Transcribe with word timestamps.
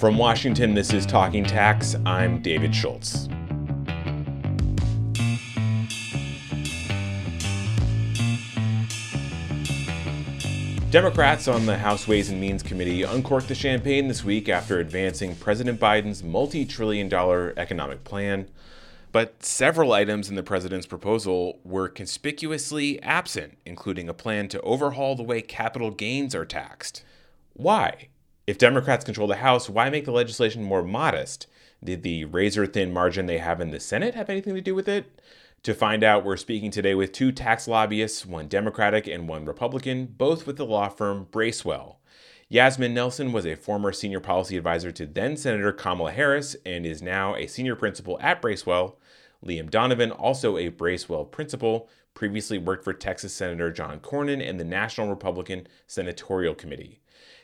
From 0.00 0.16
Washington, 0.16 0.72
this 0.72 0.94
is 0.94 1.04
Talking 1.04 1.44
Tax. 1.44 1.94
I'm 2.06 2.40
David 2.40 2.74
Schultz. 2.74 3.28
Democrats 10.90 11.48
on 11.48 11.66
the 11.66 11.76
House 11.76 12.08
Ways 12.08 12.30
and 12.30 12.40
Means 12.40 12.62
Committee 12.62 13.02
uncorked 13.02 13.48
the 13.48 13.54
champagne 13.54 14.08
this 14.08 14.24
week 14.24 14.48
after 14.48 14.80
advancing 14.80 15.36
President 15.36 15.78
Biden's 15.78 16.22
multi 16.22 16.64
trillion 16.64 17.10
dollar 17.10 17.52
economic 17.58 18.02
plan. 18.02 18.48
But 19.12 19.44
several 19.44 19.92
items 19.92 20.30
in 20.30 20.34
the 20.34 20.42
president's 20.42 20.86
proposal 20.86 21.58
were 21.62 21.90
conspicuously 21.90 23.02
absent, 23.02 23.58
including 23.66 24.08
a 24.08 24.14
plan 24.14 24.48
to 24.48 24.62
overhaul 24.62 25.14
the 25.14 25.22
way 25.22 25.42
capital 25.42 25.90
gains 25.90 26.34
are 26.34 26.46
taxed. 26.46 27.04
Why? 27.52 28.08
If 28.50 28.58
Democrats 28.58 29.04
control 29.04 29.28
the 29.28 29.36
House, 29.36 29.70
why 29.70 29.90
make 29.90 30.06
the 30.06 30.10
legislation 30.10 30.64
more 30.64 30.82
modest? 30.82 31.46
Did 31.84 32.02
the 32.02 32.24
razor 32.24 32.66
thin 32.66 32.92
margin 32.92 33.26
they 33.26 33.38
have 33.38 33.60
in 33.60 33.70
the 33.70 33.78
Senate 33.78 34.16
have 34.16 34.28
anything 34.28 34.56
to 34.56 34.60
do 34.60 34.74
with 34.74 34.88
it? 34.88 35.20
To 35.62 35.72
find 35.72 36.02
out, 36.02 36.24
we're 36.24 36.36
speaking 36.36 36.72
today 36.72 36.96
with 36.96 37.12
two 37.12 37.30
tax 37.30 37.68
lobbyists, 37.68 38.26
one 38.26 38.48
Democratic 38.48 39.06
and 39.06 39.28
one 39.28 39.44
Republican, 39.44 40.06
both 40.06 40.48
with 40.48 40.56
the 40.56 40.66
law 40.66 40.88
firm 40.88 41.28
Bracewell. 41.30 42.00
Yasmin 42.48 42.92
Nelson 42.92 43.30
was 43.30 43.46
a 43.46 43.54
former 43.54 43.92
senior 43.92 44.18
policy 44.18 44.56
advisor 44.56 44.90
to 44.90 45.06
then 45.06 45.36
Senator 45.36 45.70
Kamala 45.70 46.10
Harris 46.10 46.56
and 46.66 46.84
is 46.84 47.00
now 47.00 47.36
a 47.36 47.46
senior 47.46 47.76
principal 47.76 48.18
at 48.20 48.42
Bracewell. 48.42 48.98
Liam 49.46 49.70
Donovan, 49.70 50.10
also 50.10 50.58
a 50.58 50.70
Bracewell 50.70 51.24
principal, 51.24 51.88
previously 52.14 52.58
worked 52.58 52.82
for 52.82 52.94
Texas 52.94 53.32
Senator 53.32 53.70
John 53.70 54.00
Cornyn 54.00 54.44
and 54.44 54.58
the 54.58 54.64
National 54.64 55.08
Republican 55.08 55.68
Senatorial 55.86 56.56
Committee. 56.56 56.99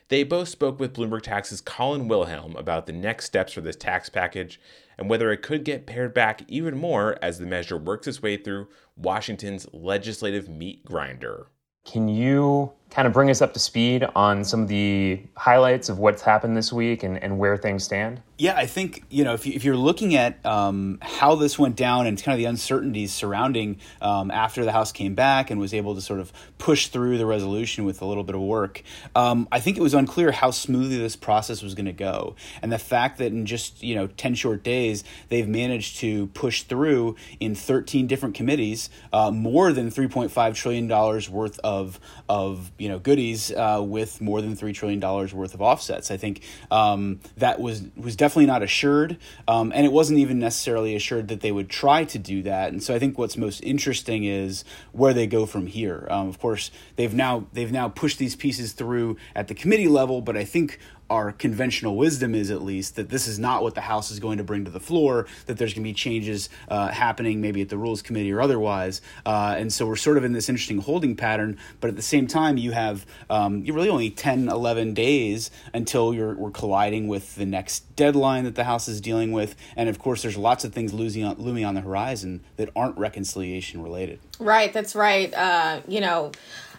They 0.09 0.23
both 0.23 0.47
spoke 0.47 0.79
with 0.79 0.93
Bloomberg 0.93 1.23
Tax's 1.23 1.59
Colin 1.59 2.07
Wilhelm 2.07 2.55
about 2.55 2.85
the 2.85 2.93
next 2.93 3.25
steps 3.25 3.51
for 3.51 3.61
this 3.61 3.75
tax 3.75 4.09
package 4.09 4.59
and 4.97 5.09
whether 5.09 5.31
it 5.31 5.41
could 5.41 5.65
get 5.65 5.85
pared 5.85 6.13
back 6.13 6.43
even 6.47 6.77
more 6.77 7.17
as 7.21 7.39
the 7.39 7.45
measure 7.45 7.77
works 7.77 8.07
its 8.07 8.21
way 8.21 8.37
through 8.37 8.69
Washington's 8.95 9.67
legislative 9.73 10.47
meat 10.47 10.85
grinder. 10.85 11.47
Can 11.83 12.07
you 12.07 12.73
kind 12.89 13.07
of 13.07 13.13
bring 13.13 13.29
us 13.29 13.41
up 13.41 13.53
to 13.53 13.59
speed 13.59 14.07
on 14.15 14.43
some 14.43 14.61
of 14.61 14.67
the 14.67 15.21
highlights 15.35 15.89
of 15.89 15.99
what's 15.99 16.21
happened 16.21 16.55
this 16.55 16.71
week 16.71 17.03
and, 17.03 17.21
and 17.21 17.37
where 17.37 17.57
things 17.57 17.83
stand? 17.83 18.21
Yeah, 18.39 18.55
I 18.55 18.67
think, 18.67 19.03
you 19.09 19.23
know, 19.23 19.33
if, 19.33 19.47
you, 19.47 19.53
if 19.53 19.63
you're 19.63 19.75
looking 19.75 20.15
at 20.15 20.45
um, 20.45 20.99
how 21.01 21.33
this 21.33 21.57
went 21.57 21.75
down 21.75 22.05
and 22.05 22.21
kind 22.21 22.33
of 22.33 22.37
the 22.37 22.45
uncertainties 22.45 23.11
surrounding 23.11 23.79
um, 23.99 24.29
after 24.29 24.63
the 24.63 24.71
House 24.71 24.91
came 24.91 25.15
back 25.15 25.49
and 25.49 25.59
was 25.59 25.73
able 25.73 25.95
to 25.95 26.01
sort 26.01 26.19
of 26.19 26.31
push 26.59 26.87
through 26.87 27.17
the 27.17 27.25
resolution 27.25 27.83
with 27.83 27.99
a 27.99 28.05
little 28.05 28.23
bit 28.23 28.35
of 28.35 28.41
work, 28.41 28.83
um, 29.15 29.47
I 29.51 29.59
think 29.59 29.75
it 29.75 29.81
was 29.81 29.95
unclear 29.95 30.31
how 30.31 30.51
smoothly 30.51 30.99
this 30.99 31.15
process 31.15 31.63
was 31.63 31.73
going 31.73 31.87
to 31.87 31.93
go. 31.93 32.35
And 32.61 32.71
the 32.71 32.77
fact 32.77 33.17
that 33.17 33.31
in 33.31 33.47
just, 33.47 33.81
you 33.81 33.95
know, 33.95 34.05
10 34.05 34.35
short 34.35 34.61
days, 34.61 35.03
they've 35.29 35.47
managed 35.47 35.97
to 36.01 36.27
push 36.27 36.61
through 36.61 37.15
in 37.39 37.55
13 37.55 38.05
different 38.05 38.35
committees 38.35 38.91
uh, 39.11 39.31
more 39.31 39.73
than 39.73 39.89
$3.5 39.89 40.53
trillion 40.53 40.87
worth 40.87 41.59
of, 41.63 41.99
of 42.29 42.76
you 42.77 42.89
know 42.89 42.99
goodies 42.99 43.51
uh, 43.51 43.81
with 43.83 44.21
more 44.21 44.41
than 44.41 44.55
three 44.55 44.73
trillion 44.73 44.99
dollars 44.99 45.33
worth 45.33 45.53
of 45.53 45.61
offsets. 45.61 46.11
I 46.11 46.17
think 46.17 46.41
um, 46.71 47.19
that 47.37 47.59
was 47.59 47.83
was 47.95 48.15
definitely 48.15 48.47
not 48.47 48.63
assured, 48.63 49.17
um, 49.47 49.71
and 49.75 49.85
it 49.85 49.91
wasn't 49.91 50.19
even 50.19 50.39
necessarily 50.39 50.95
assured 50.95 51.27
that 51.29 51.41
they 51.41 51.51
would 51.51 51.69
try 51.69 52.03
to 52.05 52.19
do 52.19 52.43
that. 52.43 52.71
And 52.71 52.81
so 52.81 52.93
I 52.93 52.99
think 52.99 53.17
what's 53.17 53.37
most 53.37 53.61
interesting 53.61 54.23
is 54.23 54.63
where 54.91 55.13
they 55.13 55.27
go 55.27 55.45
from 55.45 55.67
here. 55.67 56.07
Um, 56.09 56.27
of 56.27 56.39
course, 56.39 56.71
they've 56.95 57.13
now 57.13 57.47
they've 57.53 57.71
now 57.71 57.89
pushed 57.89 58.19
these 58.19 58.35
pieces 58.35 58.73
through 58.73 59.17
at 59.35 59.47
the 59.47 59.55
committee 59.55 59.87
level, 59.87 60.21
but 60.21 60.37
I 60.37 60.43
think 60.43 60.79
our 61.09 61.31
conventional 61.31 61.95
wisdom 61.95 62.35
is 62.35 62.51
at 62.51 62.61
least 62.61 62.95
that 62.95 63.09
this 63.09 63.27
is 63.27 63.39
not 63.39 63.63
what 63.63 63.75
the 63.75 63.81
House 63.81 64.11
is 64.11 64.19
going 64.19 64.37
to 64.37 64.43
bring 64.43 64.65
to 64.65 64.71
the 64.71 64.79
floor, 64.79 65.27
that 65.45 65.57
there's 65.57 65.73
going 65.73 65.83
to 65.83 65.89
be 65.89 65.93
changes 65.93 66.49
uh, 66.67 66.89
happening 66.89 67.41
maybe 67.41 67.61
at 67.61 67.69
the 67.69 67.77
Rules 67.77 68.01
Committee 68.01 68.31
or 68.31 68.41
otherwise. 68.41 69.01
Uh, 69.25 69.55
and 69.57 69.71
so 69.71 69.85
we're 69.85 69.95
sort 69.95 70.17
of 70.17 70.23
in 70.23 70.33
this 70.33 70.49
interesting 70.49 70.79
holding 70.79 71.15
pattern, 71.15 71.57
but 71.79 71.89
at 71.89 71.95
the 71.95 72.01
same 72.01 72.27
time, 72.27 72.57
you 72.57 72.71
have 72.71 73.05
um, 73.29 73.63
you 73.63 73.73
really 73.73 73.89
only 73.89 74.09
10, 74.09 74.49
11 74.49 74.93
days 74.93 75.51
until 75.73 76.13
you're, 76.13 76.35
we're 76.35 76.51
colliding 76.51 77.07
with 77.07 77.35
the 77.35 77.45
next 77.45 77.95
deadline 77.95 78.43
that 78.43 78.55
the 78.55 78.63
House 78.63 78.87
is 78.87 79.01
dealing 79.01 79.31
with. 79.31 79.55
And 79.75 79.89
of 79.89 79.99
course, 79.99 80.21
there's 80.21 80.37
lots 80.37 80.63
of 80.63 80.73
things 80.73 80.93
losing 80.93 81.23
on, 81.23 81.37
looming 81.37 81.65
on 81.65 81.75
the 81.75 81.81
horizon 81.81 82.41
that 82.57 82.69
aren't 82.75 82.97
reconciliation 82.97 83.81
related. 83.81 84.19
Right, 84.39 84.71
that's 84.71 84.95
right. 84.95 85.33
Uh, 85.33 85.81
you 85.87 85.99
know, 85.99 86.31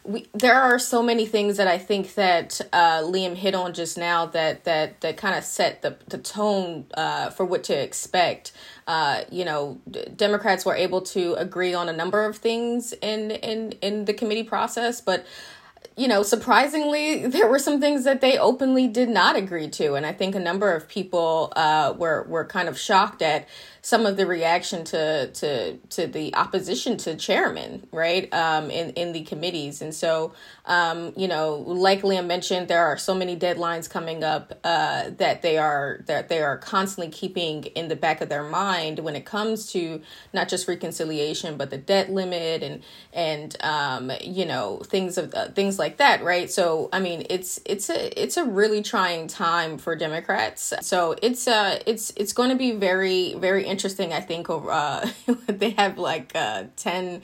we, 0.08 0.26
there 0.32 0.58
are 0.58 0.78
so 0.78 1.02
many 1.02 1.26
things 1.26 1.58
that 1.58 1.68
I 1.68 1.76
think 1.76 2.14
that 2.14 2.62
uh, 2.72 3.02
Liam 3.02 3.36
hit 3.36 3.54
on 3.54 3.74
just 3.74 3.98
now 3.98 4.24
that 4.26 4.64
that 4.64 5.02
that 5.02 5.18
kind 5.18 5.36
of 5.36 5.44
set 5.44 5.82
the 5.82 5.98
the 6.08 6.16
tone 6.16 6.86
uh, 6.94 7.28
for 7.30 7.44
what 7.44 7.62
to 7.64 7.74
expect. 7.74 8.52
Uh, 8.86 9.24
you 9.30 9.44
know, 9.44 9.78
d- 9.90 10.06
Democrats 10.16 10.64
were 10.64 10.74
able 10.74 11.02
to 11.02 11.34
agree 11.34 11.74
on 11.74 11.90
a 11.90 11.92
number 11.92 12.24
of 12.24 12.38
things 12.38 12.94
in 12.94 13.30
in 13.32 13.72
in 13.82 14.06
the 14.06 14.14
committee 14.14 14.42
process, 14.44 15.02
but 15.02 15.26
you 15.94 16.08
know, 16.08 16.22
surprisingly, 16.22 17.26
there 17.28 17.46
were 17.48 17.58
some 17.58 17.78
things 17.78 18.04
that 18.04 18.22
they 18.22 18.38
openly 18.38 18.88
did 18.88 19.10
not 19.10 19.36
agree 19.36 19.68
to, 19.70 19.94
and 19.94 20.06
I 20.06 20.12
think 20.14 20.34
a 20.34 20.40
number 20.40 20.72
of 20.74 20.88
people 20.88 21.52
uh, 21.54 21.92
were 21.98 22.24
were 22.28 22.46
kind 22.46 22.68
of 22.68 22.78
shocked 22.78 23.20
at 23.20 23.46
some 23.88 24.04
of 24.04 24.18
the 24.18 24.26
reaction 24.26 24.84
to 24.84 25.28
to 25.32 25.78
to 25.78 26.06
the 26.06 26.34
opposition 26.34 26.98
to 26.98 27.16
chairman, 27.16 27.86
right? 27.90 28.32
Um, 28.34 28.70
in 28.70 28.90
in 28.90 29.12
the 29.12 29.22
committees, 29.22 29.80
and 29.80 29.94
so 29.94 30.34
um, 30.66 31.14
you 31.16 31.26
know, 31.26 31.54
like 31.66 32.02
Liam 32.02 32.26
mentioned, 32.26 32.68
there 32.68 32.84
are 32.84 32.98
so 32.98 33.14
many 33.14 33.34
deadlines 33.34 33.88
coming 33.88 34.22
up 34.22 34.52
uh, 34.62 35.08
that 35.16 35.40
they 35.40 35.56
are 35.56 36.00
that 36.04 36.28
they 36.28 36.42
are 36.42 36.58
constantly 36.58 37.10
keeping 37.10 37.64
in 37.64 37.88
the 37.88 37.96
back 37.96 38.20
of 38.20 38.28
their 38.28 38.42
mind 38.42 38.98
when 38.98 39.16
it 39.16 39.24
comes 39.24 39.72
to 39.72 40.02
not 40.34 40.48
just 40.50 40.68
reconciliation, 40.68 41.56
but 41.56 41.70
the 41.70 41.78
debt 41.78 42.10
limit 42.10 42.62
and 42.62 42.82
and 43.14 43.56
um, 43.62 44.12
you 44.20 44.44
know 44.44 44.82
things 44.84 45.16
of 45.16 45.32
uh, 45.32 45.48
things 45.48 45.78
like 45.78 45.96
that, 45.96 46.22
right? 46.22 46.50
So 46.50 46.90
I 46.92 47.00
mean, 47.00 47.24
it's 47.30 47.58
it's 47.64 47.88
a 47.88 48.22
it's 48.22 48.36
a 48.36 48.44
really 48.44 48.82
trying 48.82 49.28
time 49.28 49.78
for 49.78 49.96
Democrats. 49.96 50.74
So 50.82 51.16
it's 51.22 51.48
uh 51.48 51.78
it's 51.86 52.12
it's 52.16 52.34
going 52.34 52.50
to 52.50 52.56
be 52.56 52.72
very 52.72 53.32
very 53.38 53.64
interesting, 53.64 53.77
I 54.12 54.20
think, 54.20 54.50
over, 54.50 54.70
uh, 54.70 55.08
they 55.46 55.70
have 55.70 55.98
like 55.98 56.32
uh, 56.34 56.64
10, 56.76 57.22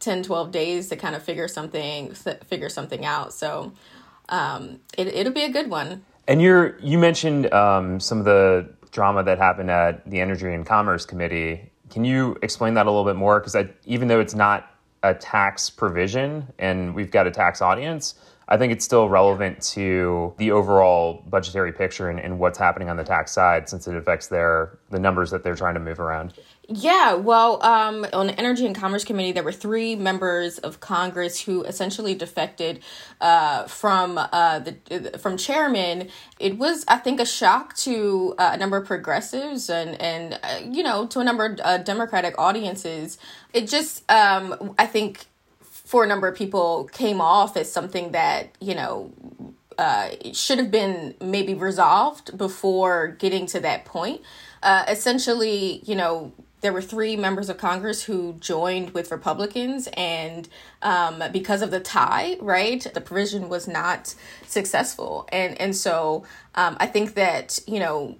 10, 0.00 0.22
12 0.22 0.50
days 0.50 0.88
to 0.88 0.96
kind 0.96 1.14
of 1.14 1.22
figure 1.22 1.48
something, 1.48 2.14
figure 2.14 2.68
something 2.68 3.04
out. 3.04 3.32
So 3.32 3.72
um, 4.28 4.80
it, 4.96 5.08
it'll 5.08 5.32
be 5.32 5.44
a 5.44 5.52
good 5.52 5.70
one. 5.70 6.04
And 6.28 6.42
you're, 6.42 6.78
you 6.80 6.98
mentioned 6.98 7.52
um, 7.52 8.00
some 8.00 8.18
of 8.18 8.24
the 8.24 8.68
drama 8.90 9.22
that 9.22 9.38
happened 9.38 9.70
at 9.70 10.08
the 10.08 10.20
Energy 10.20 10.52
and 10.52 10.66
Commerce 10.66 11.04
Committee. 11.04 11.70
Can 11.90 12.04
you 12.04 12.36
explain 12.42 12.74
that 12.74 12.86
a 12.86 12.90
little 12.90 13.04
bit 13.04 13.16
more? 13.16 13.40
Because 13.40 13.56
even 13.84 14.08
though 14.08 14.20
it's 14.20 14.34
not 14.34 14.70
a 15.02 15.14
tax 15.14 15.70
provision 15.70 16.46
and 16.58 16.94
we've 16.94 17.10
got 17.10 17.26
a 17.26 17.30
tax 17.30 17.62
audience, 17.62 18.14
I 18.48 18.56
think 18.56 18.72
it's 18.72 18.84
still 18.84 19.08
relevant 19.08 19.60
to 19.74 20.32
the 20.38 20.52
overall 20.52 21.24
budgetary 21.28 21.72
picture 21.72 22.08
and, 22.08 22.20
and, 22.20 22.38
what's 22.38 22.58
happening 22.58 22.88
on 22.88 22.96
the 22.96 23.02
tax 23.02 23.32
side 23.32 23.68
since 23.68 23.88
it 23.88 23.96
affects 23.96 24.28
their 24.28 24.78
the 24.90 25.00
numbers 25.00 25.30
that 25.32 25.42
they're 25.42 25.56
trying 25.56 25.74
to 25.74 25.80
move 25.80 25.98
around. 25.98 26.32
Yeah, 26.68 27.14
well, 27.14 27.62
um, 27.62 28.06
on 28.12 28.26
the 28.26 28.38
Energy 28.38 28.66
and 28.66 28.74
Commerce 28.74 29.04
Committee, 29.04 29.30
there 29.30 29.44
were 29.44 29.52
three 29.52 29.94
members 29.94 30.58
of 30.58 30.80
Congress 30.80 31.40
who 31.40 31.62
essentially 31.62 32.14
defected 32.14 32.82
uh, 33.20 33.66
from 33.68 34.18
uh, 34.18 34.58
the 34.60 35.18
from 35.18 35.36
chairman. 35.36 36.08
It 36.40 36.58
was, 36.58 36.84
I 36.88 36.96
think, 36.96 37.20
a 37.20 37.26
shock 37.26 37.76
to 37.78 38.34
uh, 38.38 38.50
a 38.52 38.56
number 38.56 38.76
of 38.76 38.86
progressives 38.86 39.70
and 39.70 40.00
and 40.00 40.40
uh, 40.42 40.60
you 40.64 40.82
know 40.82 41.06
to 41.08 41.20
a 41.20 41.24
number 41.24 41.46
of 41.46 41.60
uh, 41.62 41.78
Democratic 41.78 42.34
audiences. 42.36 43.18
It 43.52 43.68
just, 43.68 44.08
um, 44.10 44.74
I 44.78 44.86
think 44.86 45.26
for 45.86 46.02
a 46.02 46.06
number 46.06 46.26
of 46.26 46.36
people 46.36 46.90
came 46.92 47.20
off 47.20 47.56
as 47.56 47.72
something 47.72 48.10
that 48.12 48.50
you 48.60 48.74
know 48.74 49.12
uh, 49.78 50.10
should 50.32 50.58
have 50.58 50.70
been 50.70 51.14
maybe 51.20 51.54
resolved 51.54 52.36
before 52.36 53.08
getting 53.08 53.46
to 53.46 53.60
that 53.60 53.84
point. 53.84 54.20
Uh, 54.62 54.84
essentially, 54.88 55.80
you 55.84 55.94
know, 55.94 56.32
there 56.60 56.72
were 56.72 56.82
three 56.82 57.14
members 57.14 57.48
of 57.48 57.58
Congress 57.58 58.02
who 58.02 58.32
joined 58.40 58.90
with 58.94 59.12
Republicans, 59.12 59.88
and 59.92 60.48
um, 60.82 61.22
because 61.32 61.62
of 61.62 61.70
the 61.70 61.78
tie, 61.78 62.36
right, 62.40 62.86
the 62.92 63.00
provision 63.00 63.48
was 63.48 63.68
not 63.68 64.14
successful, 64.46 65.28
and 65.30 65.60
and 65.60 65.76
so 65.76 66.24
um, 66.56 66.76
I 66.80 66.86
think 66.86 67.14
that 67.14 67.60
you 67.68 67.78
know 67.78 68.16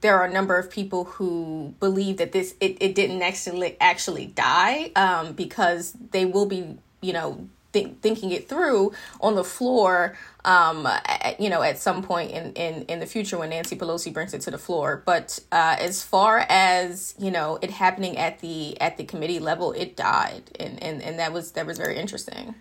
there 0.00 0.16
are 0.18 0.24
a 0.24 0.32
number 0.32 0.56
of 0.58 0.70
people 0.70 1.04
who 1.04 1.74
believe 1.80 2.18
that 2.18 2.32
this 2.32 2.54
it, 2.60 2.76
it 2.80 2.94
didn't 2.94 3.22
actually 3.22 3.76
actually 3.80 4.26
die 4.26 4.92
um, 4.94 5.32
because 5.32 5.94
they 6.10 6.24
will 6.24 6.46
be 6.46 6.78
you 7.02 7.12
know 7.12 7.46
th- 7.72 7.94
thinking 8.00 8.30
it 8.30 8.48
through 8.48 8.92
on 9.20 9.34
the 9.34 9.44
floor 9.44 10.16
um 10.44 10.86
at, 10.86 11.38
you 11.40 11.50
know 11.50 11.62
at 11.62 11.78
some 11.78 12.02
point 12.02 12.30
in, 12.30 12.52
in 12.54 12.82
in 12.82 13.00
the 13.00 13.06
future 13.06 13.38
when 13.38 13.50
nancy 13.50 13.76
pelosi 13.76 14.12
brings 14.12 14.32
it 14.34 14.40
to 14.40 14.50
the 14.50 14.58
floor. 14.58 15.02
But 15.04 15.38
uh 15.52 15.76
as 15.78 16.02
far 16.02 16.46
as 16.48 17.14
you 17.18 17.30
know 17.30 17.58
it 17.62 17.70
happening 17.70 18.16
at 18.16 18.40
the 18.40 18.80
at 18.80 18.96
the 18.96 19.04
committee 19.04 19.38
level 19.38 19.72
it 19.72 19.96
died. 19.96 20.44
And 20.58 20.82
and, 20.82 21.02
and 21.02 21.18
that 21.18 21.32
was 21.32 21.52
that 21.52 21.66
was 21.66 21.78
very 21.78 21.96
interesting. 21.96 22.54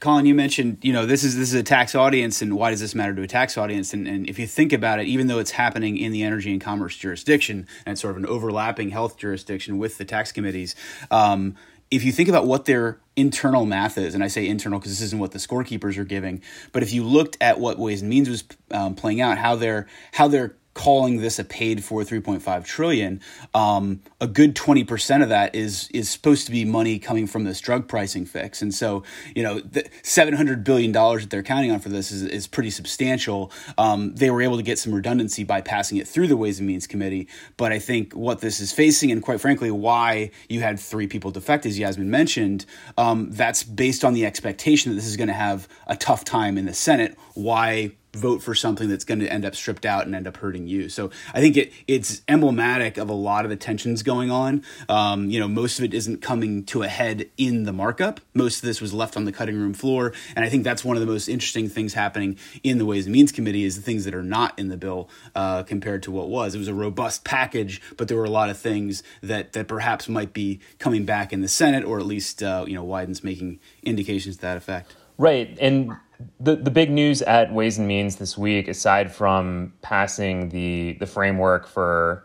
Colin, 0.00 0.26
you 0.26 0.34
mentioned, 0.34 0.78
you 0.82 0.92
know, 0.92 1.06
this 1.06 1.22
is 1.22 1.36
this 1.36 1.50
is 1.50 1.54
a 1.54 1.62
tax 1.62 1.94
audience, 1.94 2.42
and 2.42 2.56
why 2.56 2.70
does 2.70 2.80
this 2.80 2.96
matter 2.96 3.14
to 3.14 3.22
a 3.22 3.28
tax 3.28 3.56
audience? 3.56 3.94
And, 3.94 4.08
and 4.08 4.28
if 4.28 4.36
you 4.36 4.46
think 4.46 4.72
about 4.72 4.98
it, 4.98 5.06
even 5.06 5.28
though 5.28 5.38
it's 5.38 5.52
happening 5.52 5.96
in 5.96 6.10
the 6.10 6.24
energy 6.24 6.50
and 6.50 6.60
commerce 6.60 6.96
jurisdiction, 6.96 7.68
and 7.86 7.96
sort 7.96 8.10
of 8.10 8.16
an 8.16 8.26
overlapping 8.26 8.90
health 8.90 9.16
jurisdiction 9.16 9.78
with 9.78 9.96
the 9.96 10.04
tax 10.04 10.32
committees, 10.32 10.74
um, 11.12 11.54
if 11.90 12.04
you 12.04 12.12
think 12.12 12.28
about 12.28 12.46
what 12.46 12.66
their 12.66 12.98
internal 13.16 13.64
math 13.64 13.98
is, 13.98 14.14
and 14.14 14.22
I 14.22 14.28
say 14.28 14.46
internal 14.46 14.78
because 14.78 14.92
this 14.92 15.00
isn't 15.00 15.18
what 15.18 15.32
the 15.32 15.38
scorekeepers 15.38 15.96
are 15.96 16.04
giving, 16.04 16.42
but 16.72 16.82
if 16.82 16.92
you 16.92 17.04
looked 17.04 17.36
at 17.40 17.58
what 17.58 17.78
Ways 17.78 18.02
and 18.02 18.10
Means 18.10 18.28
was 18.28 18.44
um, 18.70 18.94
playing 18.94 19.20
out, 19.20 19.38
how 19.38 19.56
they're 19.56 19.86
how 20.12 20.28
they're 20.28 20.56
calling 20.78 21.20
this 21.20 21.40
a 21.40 21.44
paid 21.44 21.82
for 21.82 22.02
3.5 22.02 22.64
trillion 22.64 23.20
um, 23.52 24.00
a 24.20 24.28
good 24.28 24.54
20% 24.54 25.24
of 25.24 25.28
that 25.28 25.52
is 25.52 25.88
is 25.92 26.08
supposed 26.08 26.46
to 26.46 26.52
be 26.52 26.64
money 26.64 27.00
coming 27.00 27.26
from 27.26 27.42
this 27.42 27.60
drug 27.60 27.88
pricing 27.88 28.24
fix. 28.24 28.62
And 28.62 28.72
so 28.72 29.02
you 29.34 29.42
know 29.42 29.58
the 29.58 29.88
700 30.02 30.62
billion 30.62 30.92
dollars 30.92 31.22
that 31.22 31.30
they're 31.30 31.42
counting 31.42 31.72
on 31.72 31.80
for 31.80 31.88
this 31.88 32.12
is, 32.12 32.22
is 32.22 32.46
pretty 32.46 32.70
substantial. 32.70 33.50
Um, 33.76 34.14
they 34.14 34.30
were 34.30 34.40
able 34.40 34.56
to 34.56 34.62
get 34.62 34.78
some 34.78 34.94
redundancy 34.94 35.42
by 35.42 35.60
passing 35.62 35.98
it 35.98 36.06
through 36.06 36.28
the 36.28 36.36
ways 36.36 36.60
and 36.60 36.68
means 36.68 36.86
committee. 36.86 37.26
But 37.56 37.72
i 37.72 37.80
think 37.80 38.12
what 38.12 38.40
this 38.40 38.60
is 38.60 38.72
facing 38.72 39.10
and 39.10 39.20
quite 39.20 39.40
frankly 39.40 39.72
why 39.72 40.30
you 40.48 40.60
had 40.60 40.78
three 40.78 41.08
people 41.08 41.32
defect 41.32 41.66
as 41.66 41.76
yasmin 41.76 42.08
mentioned 42.08 42.66
um, 42.96 43.30
that's 43.32 43.64
based 43.64 44.04
on 44.04 44.14
the 44.14 44.24
expectation 44.24 44.92
that 44.92 44.96
this 44.96 45.06
is 45.06 45.16
going 45.16 45.28
to 45.28 45.34
have 45.34 45.66
a 45.88 45.96
tough 45.96 46.24
time 46.24 46.56
in 46.56 46.66
the 46.66 46.74
senate. 46.74 47.18
Why 47.34 47.92
vote 48.14 48.42
for 48.42 48.54
something 48.54 48.88
that's 48.88 49.04
going 49.04 49.20
to 49.20 49.30
end 49.30 49.44
up 49.44 49.54
stripped 49.54 49.84
out 49.84 50.06
and 50.06 50.14
end 50.14 50.26
up 50.26 50.36
hurting 50.38 50.66
you. 50.66 50.88
So 50.88 51.10
I 51.34 51.40
think 51.40 51.56
it 51.56 51.72
it's 51.86 52.22
emblematic 52.28 52.96
of 52.96 53.08
a 53.08 53.14
lot 53.14 53.44
of 53.44 53.50
the 53.50 53.56
tensions 53.56 54.02
going 54.02 54.30
on. 54.30 54.62
Um, 54.88 55.30
you 55.30 55.38
know, 55.38 55.48
most 55.48 55.78
of 55.78 55.84
it 55.84 55.94
isn't 55.94 56.22
coming 56.22 56.64
to 56.66 56.82
a 56.82 56.88
head 56.88 57.28
in 57.36 57.64
the 57.64 57.72
markup. 57.72 58.20
Most 58.34 58.56
of 58.56 58.62
this 58.62 58.80
was 58.80 58.94
left 58.94 59.16
on 59.16 59.24
the 59.24 59.32
cutting 59.32 59.56
room 59.56 59.74
floor, 59.74 60.12
and 60.34 60.44
I 60.44 60.48
think 60.48 60.64
that's 60.64 60.84
one 60.84 60.96
of 60.96 61.00
the 61.00 61.06
most 61.06 61.28
interesting 61.28 61.68
things 61.68 61.94
happening 61.94 62.38
in 62.62 62.78
the 62.78 62.86
Ways 62.86 63.06
and 63.06 63.12
Means 63.12 63.32
Committee 63.32 63.64
is 63.64 63.76
the 63.76 63.82
things 63.82 64.04
that 64.04 64.14
are 64.14 64.22
not 64.22 64.58
in 64.58 64.68
the 64.68 64.76
bill 64.76 65.08
uh, 65.34 65.62
compared 65.62 66.02
to 66.04 66.10
what 66.10 66.28
was. 66.28 66.54
It 66.54 66.58
was 66.58 66.68
a 66.68 66.74
robust 66.74 67.24
package, 67.24 67.80
but 67.96 68.08
there 68.08 68.16
were 68.16 68.24
a 68.24 68.30
lot 68.30 68.50
of 68.50 68.58
things 68.58 69.02
that 69.22 69.52
that 69.52 69.68
perhaps 69.68 70.08
might 70.08 70.32
be 70.32 70.60
coming 70.78 71.04
back 71.04 71.32
in 71.32 71.42
the 71.42 71.48
Senate, 71.48 71.84
or 71.84 71.98
at 71.98 72.06
least 72.06 72.42
uh, 72.42 72.64
you 72.66 72.74
know 72.74 72.84
Wyden's 72.84 73.22
making 73.22 73.60
indications 73.82 74.36
to 74.36 74.42
that 74.42 74.56
effect. 74.56 74.94
Right, 75.18 75.56
and 75.60 75.96
the 76.40 76.56
the 76.56 76.70
big 76.70 76.90
news 76.90 77.22
at 77.22 77.52
Ways 77.52 77.78
and 77.78 77.86
Means 77.86 78.16
this 78.16 78.36
week, 78.36 78.68
aside 78.68 79.12
from 79.12 79.72
passing 79.82 80.48
the 80.48 80.96
the 81.00 81.06
framework 81.06 81.66
for 81.66 82.24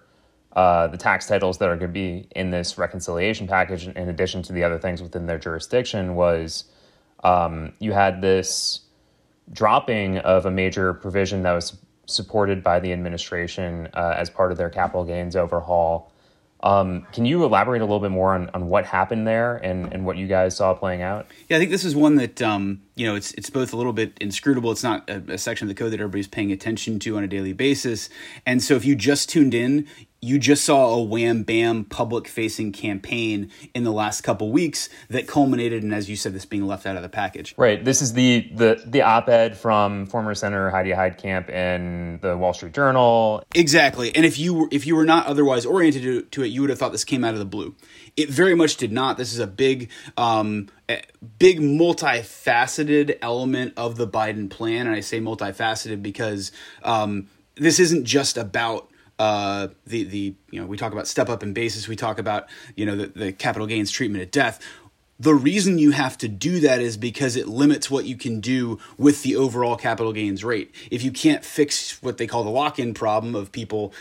uh, 0.55 0.87
the 0.87 0.97
tax 0.97 1.27
titles 1.27 1.57
that 1.57 1.69
are 1.69 1.75
going 1.75 1.91
to 1.91 1.93
be 1.93 2.27
in 2.35 2.51
this 2.51 2.77
reconciliation 2.77 3.47
package, 3.47 3.87
in 3.87 4.09
addition 4.09 4.43
to 4.43 4.53
the 4.53 4.63
other 4.63 4.79
things 4.79 5.01
within 5.01 5.25
their 5.25 5.39
jurisdiction, 5.39 6.15
was 6.15 6.65
um, 7.23 7.73
you 7.79 7.93
had 7.93 8.21
this 8.21 8.81
dropping 9.51 10.19
of 10.19 10.45
a 10.45 10.51
major 10.51 10.93
provision 10.93 11.43
that 11.43 11.53
was 11.53 11.77
supported 12.05 12.63
by 12.63 12.79
the 12.79 12.91
administration 12.91 13.87
uh, 13.93 14.13
as 14.17 14.29
part 14.29 14.51
of 14.51 14.57
their 14.57 14.69
capital 14.69 15.03
gains 15.03 15.35
overhaul. 15.35 16.11
Um, 16.63 17.05
can 17.11 17.25
you 17.25 17.43
elaborate 17.43 17.81
a 17.81 17.85
little 17.85 17.99
bit 17.99 18.09
more 18.09 18.33
on, 18.33 18.49
on 18.53 18.69
what 18.69 18.85
happened 18.85 19.27
there 19.27 19.57
and, 19.57 19.91
and 19.93 20.05
what 20.05 20.15
you 20.15 20.27
guys 20.27 20.55
saw 20.55 20.73
playing 20.73 21.01
out? 21.01 21.27
Yeah, 21.49 21.57
I 21.57 21.59
think 21.59 21.71
this 21.71 21.83
is 21.83 21.93
one 21.93 22.15
that 22.15 22.41
um, 22.41 22.81
you 22.95 23.05
know 23.05 23.15
it's 23.15 23.33
it's 23.33 23.49
both 23.49 23.73
a 23.73 23.75
little 23.75 23.91
bit 23.91 24.17
inscrutable. 24.21 24.71
It's 24.71 24.83
not 24.83 25.07
a, 25.09 25.33
a, 25.33 25.37
section 25.37 25.67
of 25.67 25.75
the 25.75 25.75
code 25.75 25.91
that 25.91 25.99
everybody's 25.99 26.27
paying 26.27 26.53
attention 26.53 26.99
to 26.99 27.17
on 27.17 27.23
a 27.23 27.27
daily 27.27 27.51
basis, 27.51 28.09
and 28.45 28.63
so 28.63 28.75
if 28.75 28.85
you 28.85 28.95
just 28.95 29.29
tuned 29.29 29.53
in, 29.53 29.87
you 30.23 30.39
just 30.39 30.63
saw 30.63 30.95
a 30.95 31.03
wham 31.03 31.43
bam 31.43 31.83
public 31.83 32.27
facing 32.27 32.71
campaign 32.71 33.51
in 33.75 33.83
the 33.83 33.91
last 33.91 34.21
couple 34.21 34.51
weeks 34.51 34.87
that 35.09 35.27
culminated 35.27 35.83
in, 35.83 35.91
as 35.91 36.09
you 36.09 36.15
said, 36.15 36.33
this 36.33 36.45
being 36.45 36.65
left 36.65 36.85
out 36.85 36.95
of 36.95 37.01
the 37.01 37.09
package. 37.09 37.53
Right. 37.57 37.83
This 37.83 38.01
is 38.01 38.13
the 38.13 38.49
the 38.53 38.81
the 38.85 39.01
op 39.01 39.27
ed 39.27 39.57
from 39.57 40.05
former 40.05 40.33
Senator 40.33 40.69
Heidi 40.69 40.91
Heitkamp 40.91 41.49
in 41.49 42.19
the 42.21 42.37
Wall 42.37 42.53
Street 42.53 42.73
Journal. 42.73 43.43
Exactly. 43.53 44.15
And 44.15 44.25
if 44.25 44.39
you 44.39 44.53
were 44.53 44.67
if 44.71 44.87
you 44.87 44.95
were 44.95 45.05
not 45.05 45.25
otherwise 45.25 45.65
oriented 45.65 46.03
to, 46.03 46.21
to 46.21 46.43
it, 46.43 46.47
you 46.47 46.61
would 46.61 46.69
have 46.69 46.79
thought 46.79 46.93
this 46.93 47.03
came 47.03 47.25
out 47.25 47.33
of 47.33 47.39
the 47.39 47.45
blue. 47.45 47.75
It 48.15 48.29
very 48.29 48.55
much 48.55 48.77
did 48.77 48.91
not. 48.91 49.17
This 49.17 49.33
is 49.33 49.39
a 49.39 49.47
big 49.47 49.89
um, 50.15 50.69
big 51.39 51.59
multifaceted 51.59 53.17
element 53.21 53.73
of 53.75 53.97
the 53.97 54.07
Biden 54.07 54.49
plan, 54.49 54.87
and 54.87 54.95
I 54.95 55.01
say 55.01 55.19
multifaceted 55.19 56.01
because 56.01 56.53
um, 56.83 57.27
this 57.55 57.79
isn't 57.79 58.05
just 58.05 58.37
about 58.37 58.89
uh, 59.23 59.69
the 59.87 60.03
the 60.03 60.35
you 60.51 60.59
know 60.59 60.67
we 60.67 60.75
talk 60.75 60.91
about 60.91 61.07
step 61.07 61.29
up 61.29 61.43
in 61.43 61.53
basis, 61.53 61.87
we 61.87 61.95
talk 61.95 62.19
about 62.19 62.49
you 62.75 62.85
know 62.85 62.97
the, 62.97 63.07
the 63.07 63.31
capital 63.31 63.65
gains 63.65 63.89
treatment 63.89 64.21
at 64.21 64.33
death. 64.33 64.59
The 65.17 65.33
reason 65.33 65.77
you 65.77 65.91
have 65.91 66.17
to 66.17 66.27
do 66.27 66.59
that 66.59 66.81
is 66.81 66.97
because 66.97 67.37
it 67.37 67.47
limits 67.47 67.89
what 67.89 68.03
you 68.03 68.17
can 68.17 68.41
do 68.41 68.79
with 68.97 69.23
the 69.23 69.37
overall 69.37 69.77
capital 69.77 70.11
gains 70.11 70.43
rate. 70.43 70.75
If 70.91 71.03
you 71.03 71.11
can't 71.11 71.45
fix 71.45 72.03
what 72.03 72.17
they 72.17 72.27
call 72.27 72.43
the 72.43 72.49
lock 72.49 72.79
in 72.79 72.93
problem 72.93 73.33
of 73.33 73.53
people 73.53 73.93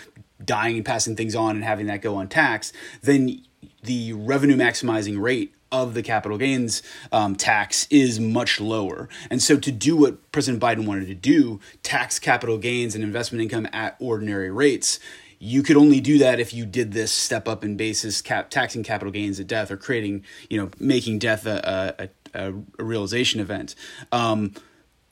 dying 0.45 0.75
and 0.75 0.85
passing 0.85 1.15
things 1.15 1.37
on 1.37 1.55
and 1.55 1.65
having 1.65 1.87
that 1.87 2.03
go 2.03 2.17
on 2.17 2.27
tax, 2.27 2.73
then 3.03 3.45
the 3.85 4.15
revenue 4.15 4.57
maximizing 4.57 5.23
rate 5.23 5.55
of 5.73 5.95
the 5.95 6.03
capital 6.03 6.39
gains 6.39 6.83
um, 7.11 7.35
tax 7.35 7.89
is 7.91 8.21
much 8.21 8.61
lower. 8.61 9.09
And 9.31 9.43
so, 9.43 9.57
to 9.57 9.73
do 9.73 9.97
what 9.97 10.31
President 10.31 10.63
Biden 10.63 10.87
wanted 10.87 11.09
to 11.09 11.15
do, 11.15 11.59
tax 11.83 12.19
capital 12.19 12.59
gains 12.59 12.95
and 12.95 13.03
investment 13.03 13.43
income 13.43 13.67
at 13.73 13.97
ordinary 13.99 14.51
rates, 14.51 15.01
you 15.39 15.65
could 15.65 15.77
only 15.77 16.01
do 16.01 16.19
that 16.19 16.39
if 16.39 16.55
you 16.55 16.65
did 16.65 16.93
this 16.93 17.11
step 17.11 17.49
up 17.49 17.65
in 17.65 17.77
basis 17.77 18.23
cap 18.23 18.51
taxing 18.51 18.85
capital 18.85 19.11
gains 19.11 19.41
at 19.41 19.49
death 19.49 19.73
or 19.73 19.77
creating, 19.77 20.25
you 20.49 20.57
know, 20.61 20.71
making 20.79 21.19
death 21.19 21.47
a, 21.47 22.09
a, 22.35 22.39
a, 22.39 22.53
a 22.79 22.85
realization 22.85 23.41
event. 23.41 23.75
Um, 24.13 24.55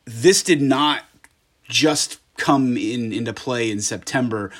this 0.04 0.42
did 0.42 0.62
not 0.62 1.04
just 1.64 2.18
come 2.36 2.76
in 2.76 3.12
into 3.12 3.32
play 3.32 3.70
in 3.70 3.80
September 3.80 4.50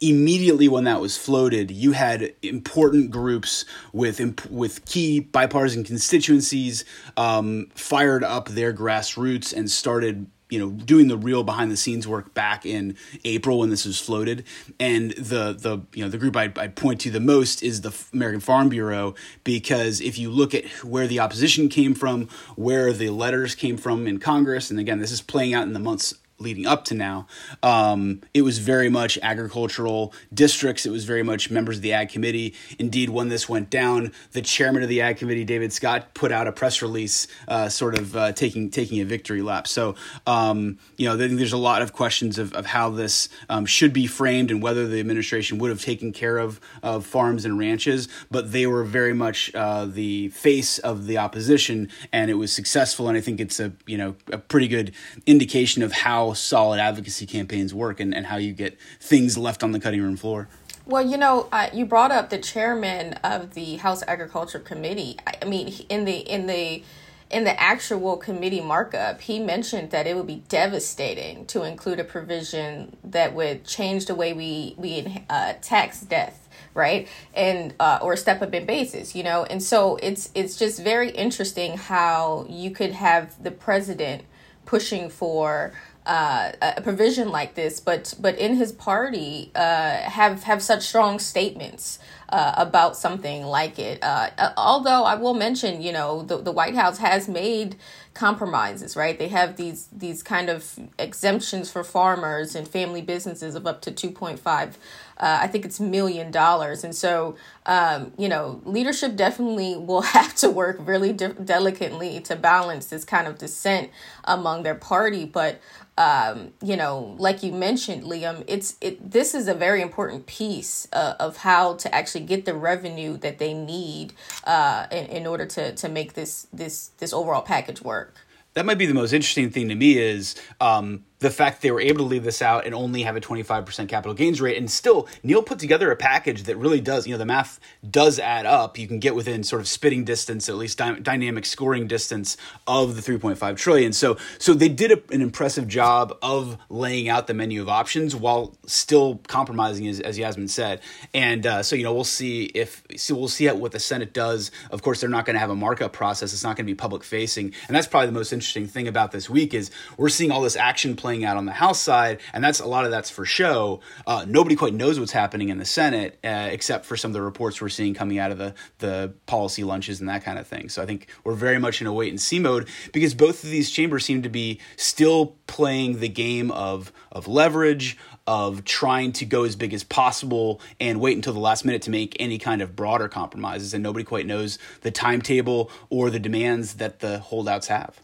immediately 0.00 0.68
when 0.68 0.84
that 0.84 1.00
was 1.00 1.16
floated, 1.16 1.70
you 1.70 1.92
had 1.92 2.34
important 2.42 3.10
groups 3.10 3.64
with 3.92 4.48
with 4.50 4.84
key 4.84 5.20
bipartisan 5.20 5.84
constituencies 5.84 6.84
um, 7.16 7.70
fired 7.74 8.24
up 8.24 8.48
their 8.48 8.72
grassroots 8.72 9.52
and 9.52 9.70
started 9.70 10.26
you 10.50 10.58
know 10.58 10.70
doing 10.70 11.08
the 11.08 11.16
real 11.16 11.44
behind 11.44 11.70
the 11.70 11.76
scenes 11.76 12.08
work 12.08 12.32
back 12.34 12.64
in 12.64 12.96
April 13.24 13.58
when 13.58 13.70
this 13.70 13.84
was 13.84 14.00
floated. 14.00 14.44
And 14.78 15.12
the 15.12 15.52
the 15.52 15.82
you 15.92 16.04
know 16.04 16.10
the 16.10 16.18
group 16.18 16.36
I'd, 16.36 16.58
I'd, 16.58 16.76
point 16.76 17.00
to 17.02 17.10
the 17.10 17.20
most 17.20 17.62
is 17.62 17.80
the 17.80 17.94
American 18.12 18.40
Farm 18.40 18.68
Bureau 18.68 19.14
because 19.44 20.00
if 20.00 20.18
you 20.18 20.30
look 20.30 20.54
at 20.54 20.66
where 20.84 21.06
the 21.06 21.20
opposition 21.20 21.68
came 21.68 21.94
from 21.94 22.28
where 22.56 22.92
the 22.92 23.10
letters 23.10 23.54
came 23.54 23.76
from 23.76 24.06
in 24.06 24.18
Congress 24.18 24.70
and 24.70 24.78
again 24.78 25.00
this 25.00 25.10
is 25.10 25.20
playing 25.20 25.54
out 25.54 25.64
in 25.64 25.72
the 25.72 25.80
months 25.80 26.14
leading 26.38 26.66
up 26.66 26.84
to 26.86 26.94
now, 26.94 27.26
um, 27.62 28.20
it 28.32 28.42
was 28.42 28.58
very 28.58 28.88
much 28.88 29.18
agricultural 29.22 30.12
districts. 30.32 30.86
It 30.86 30.90
was 30.90 31.04
very 31.04 31.22
much 31.22 31.50
members 31.50 31.76
of 31.76 31.82
the 31.82 31.92
Ag 31.92 32.10
Committee. 32.10 32.54
Indeed, 32.78 33.10
when 33.10 33.28
this 33.28 33.48
went 33.48 33.70
down, 33.70 34.12
the 34.32 34.42
chairman 34.42 34.82
of 34.82 34.88
the 34.88 35.00
Ag 35.00 35.16
Committee, 35.16 35.44
David 35.44 35.72
Scott, 35.72 36.14
put 36.14 36.32
out 36.32 36.46
a 36.46 36.52
press 36.52 36.82
release, 36.82 37.26
uh, 37.48 37.68
sort 37.68 37.98
of 37.98 38.16
uh, 38.16 38.32
taking 38.32 38.70
taking 38.70 39.00
a 39.00 39.04
victory 39.04 39.42
lap. 39.42 39.66
So, 39.66 39.94
um, 40.26 40.78
you 40.96 41.08
know, 41.08 41.16
there's 41.16 41.52
a 41.52 41.58
lot 41.58 41.82
of 41.82 41.92
questions 41.92 42.38
of, 42.38 42.52
of 42.54 42.66
how 42.66 42.90
this 42.90 43.28
um, 43.48 43.66
should 43.66 43.92
be 43.92 44.06
framed 44.06 44.50
and 44.50 44.62
whether 44.62 44.86
the 44.86 45.00
administration 45.00 45.58
would 45.58 45.70
have 45.70 45.82
taken 45.82 46.12
care 46.12 46.38
of, 46.38 46.60
of 46.82 47.04
farms 47.04 47.44
and 47.44 47.58
ranches. 47.58 48.08
But 48.30 48.52
they 48.52 48.66
were 48.66 48.84
very 48.84 49.14
much 49.14 49.54
uh, 49.54 49.86
the 49.86 50.28
face 50.28 50.78
of 50.78 51.06
the 51.06 51.18
opposition, 51.18 51.88
and 52.12 52.30
it 52.30 52.34
was 52.34 52.52
successful. 52.52 53.08
And 53.08 53.16
I 53.16 53.20
think 53.20 53.40
it's 53.40 53.58
a 53.60 53.72
you 53.86 53.98
know 53.98 54.14
a 54.32 54.38
pretty 54.38 54.68
good 54.68 54.92
indication 55.26 55.82
of 55.82 55.92
how 55.92 56.27
solid 56.34 56.80
advocacy 56.80 57.26
campaigns 57.26 57.72
work 57.74 58.00
and, 58.00 58.14
and 58.14 58.26
how 58.26 58.36
you 58.36 58.52
get 58.52 58.78
things 59.00 59.36
left 59.38 59.62
on 59.62 59.72
the 59.72 59.80
cutting 59.80 60.02
room 60.02 60.16
floor. 60.16 60.48
Well, 60.88 61.06
you 61.06 61.18
know, 61.18 61.48
uh, 61.52 61.68
you 61.74 61.84
brought 61.84 62.10
up 62.10 62.30
the 62.30 62.38
chairman 62.38 63.12
of 63.22 63.52
the 63.52 63.76
House 63.76 64.02
Agriculture 64.08 64.58
Committee. 64.58 65.18
I 65.42 65.44
mean, 65.44 65.68
in 65.90 66.06
the 66.06 66.16
in 66.16 66.46
the 66.46 66.82
in 67.30 67.44
the 67.44 67.60
actual 67.60 68.16
committee 68.16 68.62
markup, 68.62 69.20
he 69.20 69.38
mentioned 69.38 69.90
that 69.90 70.06
it 70.06 70.16
would 70.16 70.26
be 70.26 70.42
devastating 70.48 71.44
to 71.46 71.62
include 71.62 72.00
a 72.00 72.04
provision 72.04 72.96
that 73.04 73.34
would 73.34 73.66
change 73.66 74.06
the 74.06 74.14
way 74.14 74.32
we 74.32 74.74
we 74.78 75.22
uh, 75.28 75.52
tax 75.60 76.00
death, 76.00 76.48
right? 76.72 77.06
And 77.34 77.74
uh, 77.78 77.98
or 78.00 78.16
step 78.16 78.40
up 78.40 78.54
in 78.54 78.64
basis, 78.64 79.14
you 79.14 79.22
know. 79.22 79.44
And 79.44 79.62
so 79.62 79.96
it's 79.96 80.30
it's 80.34 80.56
just 80.56 80.82
very 80.82 81.10
interesting 81.10 81.76
how 81.76 82.46
you 82.48 82.70
could 82.70 82.92
have 82.92 83.42
the 83.42 83.50
president 83.50 84.22
pushing 84.64 85.10
for 85.10 85.72
uh, 86.08 86.52
a 86.62 86.80
provision 86.82 87.28
like 87.30 87.54
this, 87.54 87.80
but 87.80 88.14
but 88.18 88.36
in 88.38 88.56
his 88.56 88.72
party 88.72 89.52
uh, 89.54 89.98
have 89.98 90.44
have 90.44 90.62
such 90.62 90.84
strong 90.86 91.18
statements 91.18 91.98
uh, 92.30 92.54
about 92.56 92.96
something 92.96 93.44
like 93.44 93.78
it. 93.78 94.02
Uh, 94.02 94.30
uh, 94.38 94.52
although 94.56 95.04
I 95.04 95.14
will 95.14 95.34
mention, 95.34 95.82
you 95.82 95.92
know, 95.92 96.22
the, 96.22 96.38
the 96.38 96.52
White 96.52 96.74
House 96.74 96.98
has 96.98 97.28
made 97.28 97.76
compromises, 98.14 98.96
right? 98.96 99.18
They 99.18 99.28
have 99.28 99.56
these 99.56 99.88
these 99.92 100.22
kind 100.22 100.50
of 100.50 100.78
exemptions 100.98 101.70
for 101.70 101.84
farmers 101.84 102.54
and 102.54 102.66
family 102.66 103.02
businesses 103.02 103.54
of 103.54 103.66
up 103.66 103.80
to 103.82 103.92
two 103.92 104.10
point 104.10 104.40
five. 104.40 104.78
Uh, 105.18 105.40
I 105.42 105.46
think 105.48 105.64
it's 105.64 105.80
million 105.80 106.30
dollars, 106.30 106.84
and 106.84 106.94
so 106.94 107.36
um, 107.66 108.12
you 108.18 108.28
know, 108.28 108.60
leadership 108.64 109.16
definitely 109.16 109.76
will 109.78 110.02
have 110.02 110.34
to 110.36 110.50
work 110.50 110.78
really 110.80 111.12
de- 111.12 111.34
delicately 111.34 112.20
to 112.20 112.36
balance 112.36 112.86
this 112.86 113.04
kind 113.04 113.26
of 113.26 113.38
dissent 113.38 113.90
among 114.24 114.64
their 114.64 114.74
party. 114.74 115.24
But 115.24 115.60
um, 115.98 116.52
you 116.62 116.76
know, 116.76 117.16
like 117.18 117.42
you 117.42 117.50
mentioned, 117.50 118.04
Liam, 118.04 118.44
it's 118.46 118.76
it. 118.80 119.10
This 119.10 119.34
is 119.34 119.48
a 119.48 119.54
very 119.54 119.82
important 119.82 120.26
piece 120.26 120.86
uh, 120.92 121.14
of 121.18 121.38
how 121.38 121.74
to 121.74 121.92
actually 121.92 122.24
get 122.24 122.44
the 122.44 122.54
revenue 122.54 123.16
that 123.16 123.38
they 123.38 123.52
need 123.52 124.12
uh, 124.44 124.86
in, 124.92 125.06
in 125.06 125.26
order 125.26 125.44
to 125.46 125.74
to 125.74 125.88
make 125.88 126.12
this 126.14 126.46
this 126.52 126.92
this 126.98 127.12
overall 127.12 127.42
package 127.42 127.82
work. 127.82 128.14
That 128.54 128.64
might 128.64 128.78
be 128.78 128.86
the 128.86 128.94
most 128.94 129.12
interesting 129.12 129.50
thing 129.50 129.68
to 129.68 129.74
me 129.74 129.98
is 129.98 130.36
um, 130.60 131.04
the 131.20 131.30
fact 131.30 131.62
they 131.62 131.70
were 131.70 131.80
able 131.80 131.98
to 131.98 132.04
leave 132.04 132.22
this 132.22 132.40
out 132.40 132.64
and 132.64 132.74
only 132.74 133.02
have 133.02 133.16
a 133.16 133.20
25% 133.20 133.88
capital 133.88 134.14
gains 134.14 134.40
rate. 134.40 134.56
And 134.56 134.70
still, 134.70 135.08
Neal 135.22 135.42
put 135.42 135.58
together 135.58 135.90
a 135.90 135.96
package 135.96 136.44
that 136.44 136.56
really 136.56 136.80
does, 136.80 137.06
you 137.06 137.14
know, 137.14 137.18
the 137.18 137.26
math 137.26 137.58
does 137.88 138.18
add 138.18 138.46
up. 138.46 138.78
You 138.78 138.86
can 138.86 139.00
get 139.00 139.14
within 139.14 139.42
sort 139.42 139.60
of 139.60 139.68
spitting 139.68 140.04
distance, 140.04 140.48
at 140.48 140.54
least 140.54 140.78
dy- 140.78 141.00
dynamic 141.00 141.44
scoring 141.44 141.88
distance 141.88 142.36
of 142.66 142.94
the 142.94 143.02
3.5 143.02 143.56
trillion. 143.56 143.92
So, 143.92 144.16
so 144.38 144.54
they 144.54 144.68
did 144.68 144.92
a, 144.92 145.02
an 145.12 145.20
impressive 145.20 145.66
job 145.66 146.16
of 146.22 146.56
laying 146.68 147.08
out 147.08 147.26
the 147.26 147.34
menu 147.34 147.62
of 147.62 147.68
options 147.68 148.14
while 148.14 148.56
still 148.66 149.16
compromising, 149.26 149.88
as, 149.88 150.00
as 150.00 150.18
Yasmin 150.18 150.48
said. 150.48 150.80
And 151.12 151.46
uh, 151.46 151.62
so, 151.64 151.74
you 151.74 151.82
know, 151.82 151.92
we'll 151.92 152.04
see 152.04 152.44
if, 152.44 152.84
so 152.96 153.16
we'll 153.16 153.28
see 153.28 153.48
what 153.48 153.72
the 153.72 153.80
Senate 153.80 154.12
does. 154.12 154.52
Of 154.70 154.82
course, 154.82 155.00
they're 155.00 155.10
not 155.10 155.26
going 155.26 155.34
to 155.34 155.40
have 155.40 155.50
a 155.50 155.56
markup 155.56 155.92
process. 155.92 156.32
It's 156.32 156.44
not 156.44 156.56
going 156.56 156.66
to 156.66 156.70
be 156.70 156.76
public 156.76 157.02
facing. 157.02 157.54
And 157.66 157.76
that's 157.76 157.86
probably 157.86 158.06
the 158.06 158.12
most 158.12 158.32
interesting 158.32 158.68
thing 158.68 158.86
about 158.86 159.10
this 159.10 159.28
week 159.28 159.54
is 159.54 159.70
we're 159.96 160.08
seeing 160.10 160.30
all 160.30 160.42
this 160.42 160.56
action 160.56 160.94
plan 160.94 161.07
playing 161.08 161.24
out 161.24 161.38
on 161.38 161.46
the 161.46 161.52
House 161.52 161.80
side, 161.80 162.20
and 162.34 162.44
that's 162.44 162.60
a 162.60 162.66
lot 162.66 162.84
of 162.84 162.90
that's 162.90 163.08
for 163.08 163.24
show. 163.24 163.80
Uh, 164.06 164.26
nobody 164.28 164.54
quite 164.54 164.74
knows 164.74 165.00
what's 165.00 165.10
happening 165.10 165.48
in 165.48 165.56
the 165.56 165.64
Senate, 165.64 166.18
uh, 166.22 166.50
except 166.50 166.84
for 166.84 166.98
some 166.98 167.12
of 167.12 167.14
the 167.14 167.22
reports 167.22 167.62
we're 167.62 167.70
seeing 167.70 167.94
coming 167.94 168.18
out 168.18 168.30
of 168.30 168.36
the 168.36 168.52
the 168.80 169.14
policy 169.24 169.64
lunches 169.64 170.00
and 170.00 170.08
that 170.10 170.22
kind 170.22 170.38
of 170.38 170.46
thing. 170.46 170.68
So 170.68 170.82
I 170.82 170.86
think 170.86 171.08
we're 171.24 171.32
very 171.32 171.58
much 171.58 171.80
in 171.80 171.86
a 171.86 171.92
wait 171.94 172.10
and 172.10 172.20
see 172.20 172.38
mode 172.38 172.68
because 172.92 173.14
both 173.14 173.42
of 173.42 173.48
these 173.48 173.70
chambers 173.70 174.04
seem 174.04 174.20
to 174.20 174.28
be 174.28 174.60
still 174.76 175.34
playing 175.46 176.00
the 176.00 176.10
game 176.10 176.50
of 176.50 176.92
of 177.10 177.26
leverage, 177.26 177.96
of 178.26 178.66
trying 178.66 179.12
to 179.12 179.24
go 179.24 179.44
as 179.44 179.56
big 179.56 179.72
as 179.72 179.84
possible 179.84 180.60
and 180.78 181.00
wait 181.00 181.16
until 181.16 181.32
the 181.32 181.40
last 181.40 181.64
minute 181.64 181.80
to 181.82 181.90
make 181.90 182.18
any 182.20 182.36
kind 182.36 182.60
of 182.60 182.76
broader 182.76 183.08
compromises. 183.08 183.72
And 183.72 183.82
nobody 183.82 184.04
quite 184.04 184.26
knows 184.26 184.58
the 184.82 184.90
timetable 184.90 185.70
or 185.88 186.10
the 186.10 186.20
demands 186.20 186.74
that 186.74 187.00
the 187.00 187.18
holdouts 187.18 187.68
have. 187.68 187.98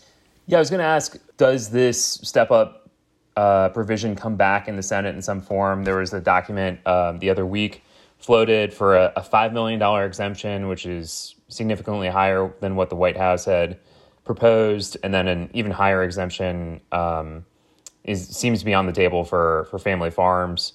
Yeah, 0.47 0.57
I 0.57 0.61
was 0.61 0.71
going 0.71 0.81
to 0.81 0.87
ask 0.87 1.19
Does 1.37 1.69
this 1.69 2.03
step 2.03 2.51
up 2.51 2.84
uh, 3.37 3.69
provision 3.71 4.15
come 4.15 4.37
back 4.37 4.69
in 4.69 4.77
the 4.77 4.83
Senate 4.83 5.15
in 5.15 5.23
some 5.23 5.41
form. 5.41 5.85
There 5.85 5.97
was 5.97 6.13
a 6.13 6.21
document 6.21 6.87
um, 6.87 7.19
the 7.19 7.31
other 7.31 7.45
week 7.45 7.83
floated 8.19 8.73
for 8.73 8.97
a, 8.97 9.13
a 9.17 9.21
$5 9.21 9.53
million 9.53 9.83
exemption, 10.05 10.69
which 10.69 10.87
is 10.87 11.35
significantly 11.49 12.09
higher 12.09 12.53
than 12.61 12.77
what 12.77 12.89
the 12.89 12.97
White 12.97 13.17
House 13.17 13.45
had 13.45 13.79
proposed, 14.25 14.97
and 15.03 15.13
then 15.13 15.29
an 15.29 15.51
even 15.53 15.71
higher 15.71 16.03
exemption 16.03 16.81
um, 16.93 17.45
is 18.05 18.27
seems 18.29 18.61
to 18.61 18.65
be 18.65 18.75
on 18.75 18.87
the 18.87 18.93
table 18.93 19.25
for, 19.25 19.67
for 19.71 19.79
family 19.79 20.11
farms. 20.11 20.75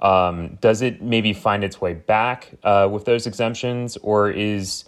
Um, 0.00 0.58
does 0.60 0.82
it 0.82 1.02
maybe 1.02 1.32
find 1.32 1.62
its 1.62 1.80
way 1.80 1.94
back 1.94 2.52
uh, 2.64 2.88
with 2.90 3.04
those 3.04 3.26
exemptions, 3.26 3.96
or 3.98 4.30
is 4.30 4.84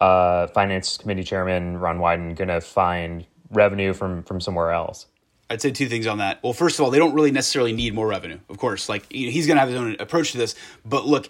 uh, 0.00 0.48
Finance 0.48 0.96
Committee 0.96 1.24
Chairman 1.24 1.78
Ron 1.78 1.98
Wyden 1.98 2.36
going 2.36 2.48
to 2.48 2.60
find 2.60 3.26
revenue 3.50 3.92
from 3.92 4.22
from 4.22 4.40
somewhere 4.40 4.70
else? 4.72 5.06
I'd 5.50 5.60
say 5.60 5.70
two 5.70 5.88
things 5.88 6.06
on 6.06 6.18
that. 6.18 6.42
Well, 6.42 6.52
first 6.52 6.78
of 6.78 6.84
all, 6.84 6.90
they 6.90 6.98
don't 6.98 7.14
really 7.14 7.30
necessarily 7.30 7.72
need 7.72 7.94
more 7.94 8.06
revenue. 8.06 8.38
Of 8.48 8.58
course, 8.58 8.88
like 8.88 9.10
he's 9.10 9.46
going 9.46 9.56
to 9.56 9.60
have 9.60 9.68
his 9.68 9.78
own 9.78 9.96
approach 10.00 10.32
to 10.32 10.38
this, 10.38 10.54
but 10.84 11.06
look, 11.06 11.28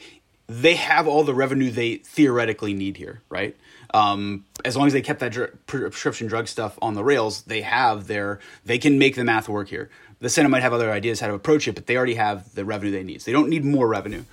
they 0.49 0.75
have 0.75 1.09
all 1.09 1.25
the 1.25 1.35
revenue 1.35 1.71
they 1.71 1.97
theoretically 1.97 2.75
need 2.75 2.97
here, 2.97 3.23
right? 3.28 3.56
Um, 3.92 4.44
as 4.64 4.76
long 4.76 4.87
as 4.87 4.92
they 4.92 5.02
kept 5.02 5.21
that 5.21 5.33
dr- 5.33 5.52
prescription 5.66 6.26
drug 6.26 6.49
stuff 6.49 6.78
on 6.83 6.94
the 6.94 7.04
rails, 7.04 7.42
they 7.42 7.62
have 7.62 8.06
their 8.06 8.40
they 8.64 8.78
can 8.78 8.99
make 8.99 9.14
the 9.14 9.25
math 9.25 9.49
work 9.49 9.68
here. 9.68 9.90
The 10.21 10.28
Senate 10.28 10.49
might 10.49 10.62
have 10.62 10.73
other 10.73 10.90
ideas 10.90 11.21
how 11.21 11.28
to 11.28 11.35
approach 11.35 11.68
it, 11.68 11.75
but 11.75 11.87
they 11.87 11.97
already 11.97 12.14
have 12.14 12.54
the 12.54 12.64
revenue 12.64 12.92
they 12.92 13.02
need. 13.02 13.23
So 13.23 13.26
they 13.26 13.33
don't 13.33 13.49
need 13.49 13.64
more 13.64 13.87
revenue 13.87 14.25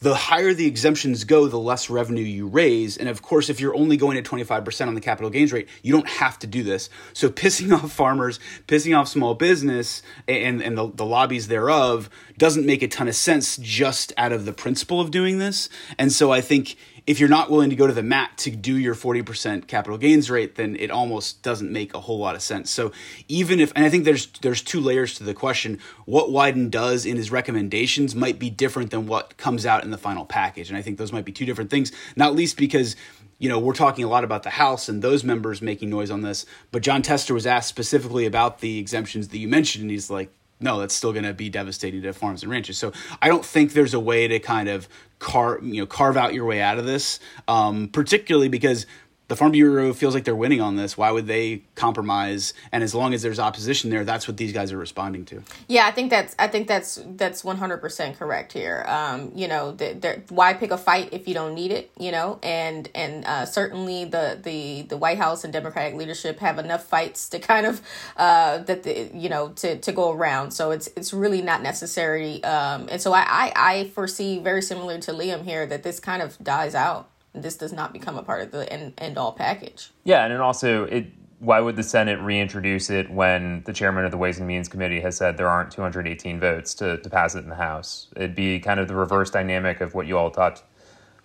the 0.00 0.14
higher 0.14 0.52
the 0.52 0.66
exemptions 0.66 1.24
go, 1.24 1.46
the 1.46 1.58
less 1.58 1.90
revenue 1.90 2.22
you 2.22 2.46
raise. 2.46 2.96
And 2.96 3.08
of 3.08 3.22
course, 3.22 3.48
if 3.48 3.60
you're 3.60 3.74
only 3.74 3.96
going 3.96 4.18
at 4.18 4.24
25% 4.24 4.86
on 4.86 4.94
the 4.94 5.00
capital 5.00 5.30
gains 5.30 5.52
rate, 5.52 5.68
you 5.82 5.92
don't 5.92 6.08
have 6.08 6.38
to 6.40 6.46
do 6.46 6.62
this. 6.62 6.90
So 7.12 7.28
pissing 7.28 7.72
off 7.82 7.92
farmers, 7.92 8.40
pissing 8.66 8.98
off 8.98 9.08
small 9.08 9.34
business 9.34 10.02
and, 10.28 10.62
and 10.62 10.76
the, 10.76 10.90
the 10.92 11.04
lobbies 11.04 11.48
thereof 11.48 12.10
doesn't 12.38 12.66
make 12.66 12.82
a 12.82 12.88
ton 12.88 13.08
of 13.08 13.14
sense 13.14 13.56
just 13.56 14.12
out 14.16 14.32
of 14.32 14.44
the 14.44 14.52
principle 14.52 15.00
of 15.00 15.10
doing 15.10 15.38
this. 15.38 15.68
And 15.98 16.12
so 16.12 16.32
I 16.32 16.40
think 16.40 16.76
if 17.06 17.20
you're 17.20 17.28
not 17.28 17.50
willing 17.50 17.70
to 17.70 17.76
go 17.76 17.86
to 17.86 17.92
the 17.92 18.02
mat 18.02 18.36
to 18.38 18.50
do 18.50 18.76
your 18.76 18.94
40% 18.94 19.66
capital 19.66 19.98
gains 19.98 20.30
rate, 20.30 20.54
then 20.54 20.74
it 20.76 20.90
almost 20.90 21.42
doesn't 21.42 21.70
make 21.70 21.92
a 21.92 22.00
whole 22.00 22.18
lot 22.18 22.34
of 22.34 22.42
sense. 22.42 22.70
So 22.70 22.92
even 23.28 23.60
if, 23.60 23.72
and 23.76 23.84
I 23.84 23.90
think 23.90 24.04
there's 24.04 24.26
there's 24.40 24.62
two 24.62 24.80
layers 24.80 25.14
to 25.16 25.24
the 25.24 25.34
question. 25.34 25.78
What 26.06 26.30
Wyden 26.30 26.70
does 26.70 27.04
in 27.04 27.16
his 27.16 27.30
recommendations 27.30 28.14
might 28.14 28.38
be 28.38 28.48
different 28.48 28.90
than 28.90 29.06
what 29.06 29.36
comes 29.36 29.66
out 29.66 29.84
in 29.84 29.90
the 29.90 29.98
final 29.98 30.24
package, 30.24 30.70
and 30.70 30.78
I 30.78 30.82
think 30.82 30.98
those 30.98 31.12
might 31.12 31.24
be 31.24 31.32
two 31.32 31.46
different 31.46 31.70
things. 31.70 31.92
Not 32.16 32.34
least 32.34 32.56
because 32.56 32.96
you 33.38 33.48
know, 33.48 33.58
we're 33.58 33.74
talking 33.74 34.04
a 34.04 34.08
lot 34.08 34.24
about 34.24 34.44
the 34.44 34.50
House 34.50 34.88
and 34.88 35.02
those 35.02 35.24
members 35.24 35.60
making 35.60 35.90
noise 35.90 36.10
on 36.10 36.22
this, 36.22 36.46
but 36.70 36.82
Jon 36.82 37.02
Tester 37.02 37.34
was 37.34 37.46
asked 37.46 37.68
specifically 37.68 38.26
about 38.26 38.60
the 38.60 38.78
exemptions 38.78 39.28
that 39.28 39.38
you 39.38 39.48
mentioned, 39.48 39.82
and 39.82 39.90
he's 39.90 40.08
like, 40.08 40.32
no, 40.60 40.78
that's 40.78 40.94
still 40.94 41.12
going 41.12 41.24
to 41.24 41.34
be 41.34 41.50
devastating 41.50 42.02
to 42.02 42.12
farms 42.12 42.42
and 42.42 42.50
ranches. 42.50 42.78
So 42.78 42.92
I 43.20 43.28
don't 43.28 43.44
think 43.44 43.72
there's 43.72 43.92
a 43.92 44.00
way 44.00 44.28
to 44.28 44.38
kind 44.38 44.68
of 44.68 44.88
carve 45.24 45.64
you 45.64 45.80
know 45.80 45.86
carve 45.86 46.16
out 46.16 46.34
your 46.34 46.44
way 46.44 46.60
out 46.60 46.78
of 46.78 46.84
this, 46.84 47.18
um, 47.48 47.88
particularly 47.88 48.48
because 48.48 48.86
the 49.28 49.36
Farm 49.36 49.52
Bureau 49.52 49.94
feels 49.94 50.14
like 50.14 50.24
they're 50.24 50.36
winning 50.36 50.60
on 50.60 50.76
this. 50.76 50.98
Why 50.98 51.10
would 51.10 51.26
they 51.26 51.62
compromise? 51.76 52.52
And 52.72 52.84
as 52.84 52.94
long 52.94 53.14
as 53.14 53.22
there's 53.22 53.38
opposition 53.38 53.88
there, 53.88 54.04
that's 54.04 54.28
what 54.28 54.36
these 54.36 54.52
guys 54.52 54.70
are 54.70 54.76
responding 54.76 55.24
to. 55.26 55.42
Yeah, 55.66 55.86
I 55.86 55.92
think 55.92 56.10
that's 56.10 56.34
I 56.38 56.48
think 56.48 56.68
that's 56.68 57.00
that's 57.16 57.42
one 57.42 57.56
hundred 57.56 57.78
percent 57.78 58.18
correct 58.18 58.52
here. 58.52 58.84
Um, 58.86 59.32
you 59.34 59.48
know, 59.48 59.72
the, 59.72 60.22
why 60.28 60.52
pick 60.52 60.70
a 60.70 60.76
fight 60.76 61.08
if 61.12 61.26
you 61.26 61.32
don't 61.32 61.54
need 61.54 61.72
it? 61.72 61.90
You 61.98 62.12
know, 62.12 62.38
and 62.42 62.90
and 62.94 63.24
uh, 63.24 63.46
certainly 63.46 64.04
the 64.04 64.38
the 64.42 64.82
the 64.82 64.96
White 64.98 65.18
House 65.18 65.42
and 65.42 65.52
Democratic 65.52 65.94
leadership 65.94 66.38
have 66.40 66.58
enough 66.58 66.84
fights 66.84 67.30
to 67.30 67.38
kind 67.38 67.66
of 67.66 67.80
uh, 68.18 68.58
that 68.58 68.82
the 68.82 69.10
you 69.14 69.30
know 69.30 69.48
to 69.50 69.78
to 69.78 69.92
go 69.92 70.12
around. 70.12 70.50
So 70.50 70.70
it's 70.70 70.88
it's 70.96 71.14
really 71.14 71.40
not 71.40 71.62
necessary. 71.62 72.44
Um, 72.44 72.88
and 72.90 73.00
so 73.00 73.14
I, 73.14 73.24
I 73.26 73.52
I 73.56 73.84
foresee 73.88 74.38
very 74.38 74.60
similar 74.60 74.98
to 75.00 75.12
Liam 75.12 75.44
here 75.44 75.64
that 75.64 75.82
this 75.82 75.98
kind 75.98 76.20
of 76.20 76.36
dies 76.42 76.74
out 76.74 77.08
this 77.34 77.56
does 77.56 77.72
not 77.72 77.92
become 77.92 78.16
a 78.16 78.22
part 78.22 78.42
of 78.42 78.50
the 78.52 78.70
end, 78.72 78.94
end 78.98 79.18
all 79.18 79.32
package. 79.32 79.90
Yeah, 80.04 80.24
and 80.24 80.40
also 80.40 80.84
it 80.84 81.06
why 81.40 81.60
would 81.60 81.76
the 81.76 81.82
Senate 81.82 82.18
reintroduce 82.20 82.88
it 82.88 83.10
when 83.10 83.62
the 83.66 83.72
chairman 83.72 84.04
of 84.04 84.10
the 84.10 84.16
Ways 84.16 84.38
and 84.38 84.46
Means 84.46 84.68
Committee 84.68 85.00
has 85.00 85.16
said 85.16 85.36
there 85.36 85.48
aren't 85.48 85.70
218 85.70 86.40
votes 86.40 86.74
to, 86.74 86.96
to 86.98 87.10
pass 87.10 87.34
it 87.34 87.40
in 87.40 87.50
the 87.50 87.54
House? 87.54 88.08
It'd 88.16 88.34
be 88.34 88.60
kind 88.60 88.80
of 88.80 88.88
the 88.88 88.94
reverse 88.94 89.30
dynamic 89.30 89.80
of 89.82 89.94
what 89.94 90.06
you 90.06 90.16
all 90.16 90.30
talked 90.30 90.62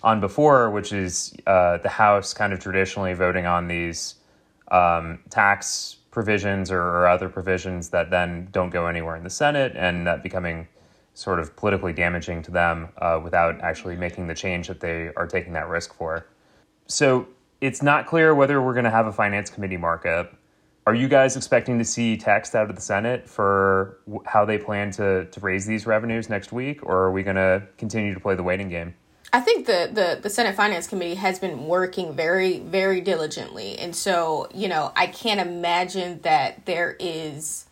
on 0.03 0.19
before, 0.19 0.71
which 0.71 0.91
is 0.91 1.33
uh, 1.47 1.77
the 1.77 1.89
House 1.89 2.33
kind 2.33 2.51
of 2.51 2.59
traditionally 2.59 3.13
voting 3.13 3.45
on 3.45 3.67
these 3.67 4.15
um, 4.71 5.19
tax 5.29 5.97
provisions 6.11 6.71
or, 6.71 6.81
or, 6.81 7.07
other 7.07 7.29
provisions 7.29 7.89
that 7.89 8.09
then 8.09 8.47
don't 8.51 8.71
go 8.71 8.87
anywhere 8.87 9.15
in 9.15 9.23
the 9.23 9.29
Senate, 9.29 9.73
and 9.75 10.05
that 10.05 10.21
becoming 10.21 10.67
sort 11.13 11.39
of 11.39 11.55
politically 11.55 11.93
damaging 11.93 12.41
to 12.43 12.51
them 12.51 12.89
uh, 12.97 13.19
without 13.23 13.59
actually 13.61 13.95
making 13.95 14.27
the 14.27 14.35
change 14.35 14.67
that 14.67 14.79
they 14.79 15.09
are 15.15 15.27
taking 15.27 15.53
that 15.53 15.67
risk 15.67 15.93
for. 15.93 16.27
So 16.87 17.27
it's 17.61 17.81
not 17.81 18.07
clear 18.07 18.33
whether 18.33 18.61
we're 18.61 18.73
going 18.73 18.85
to 18.85 18.91
have 18.91 19.07
a 19.07 19.11
finance 19.11 19.49
committee 19.49 19.77
markup. 19.77 20.35
Are 20.87 20.95
you 20.95 21.07
guys 21.07 21.35
expecting 21.35 21.77
to 21.77 21.85
see 21.85 22.17
text 22.17 22.55
out 22.55 22.69
of 22.69 22.75
the 22.75 22.81
Senate 22.81 23.29
for 23.29 23.99
how 24.25 24.45
they 24.45 24.57
plan 24.57 24.91
to, 24.91 25.25
to 25.25 25.39
raise 25.39 25.65
these 25.65 25.85
revenues 25.85 26.29
next 26.29 26.51
week, 26.51 26.83
or 26.83 26.97
are 26.97 27.11
we 27.11 27.21
going 27.21 27.35
to 27.35 27.63
continue 27.77 28.13
to 28.13 28.19
play 28.19 28.35
the 28.35 28.43
waiting 28.43 28.69
game? 28.69 28.95
I 29.31 29.41
think 29.41 29.67
the, 29.67 29.89
the, 29.93 30.19
the 30.19 30.29
Senate 30.29 30.55
Finance 30.55 30.87
Committee 30.87 31.15
has 31.15 31.37
been 31.37 31.67
working 31.67 32.13
very, 32.13 32.59
very 32.59 33.01
diligently. 33.01 33.77
And 33.77 33.95
so, 33.95 34.47
you 34.51 34.67
know, 34.67 34.91
I 34.95 35.05
can't 35.05 35.39
imagine 35.39 36.21
that 36.21 36.65
there 36.65 36.95
is, 36.99 37.67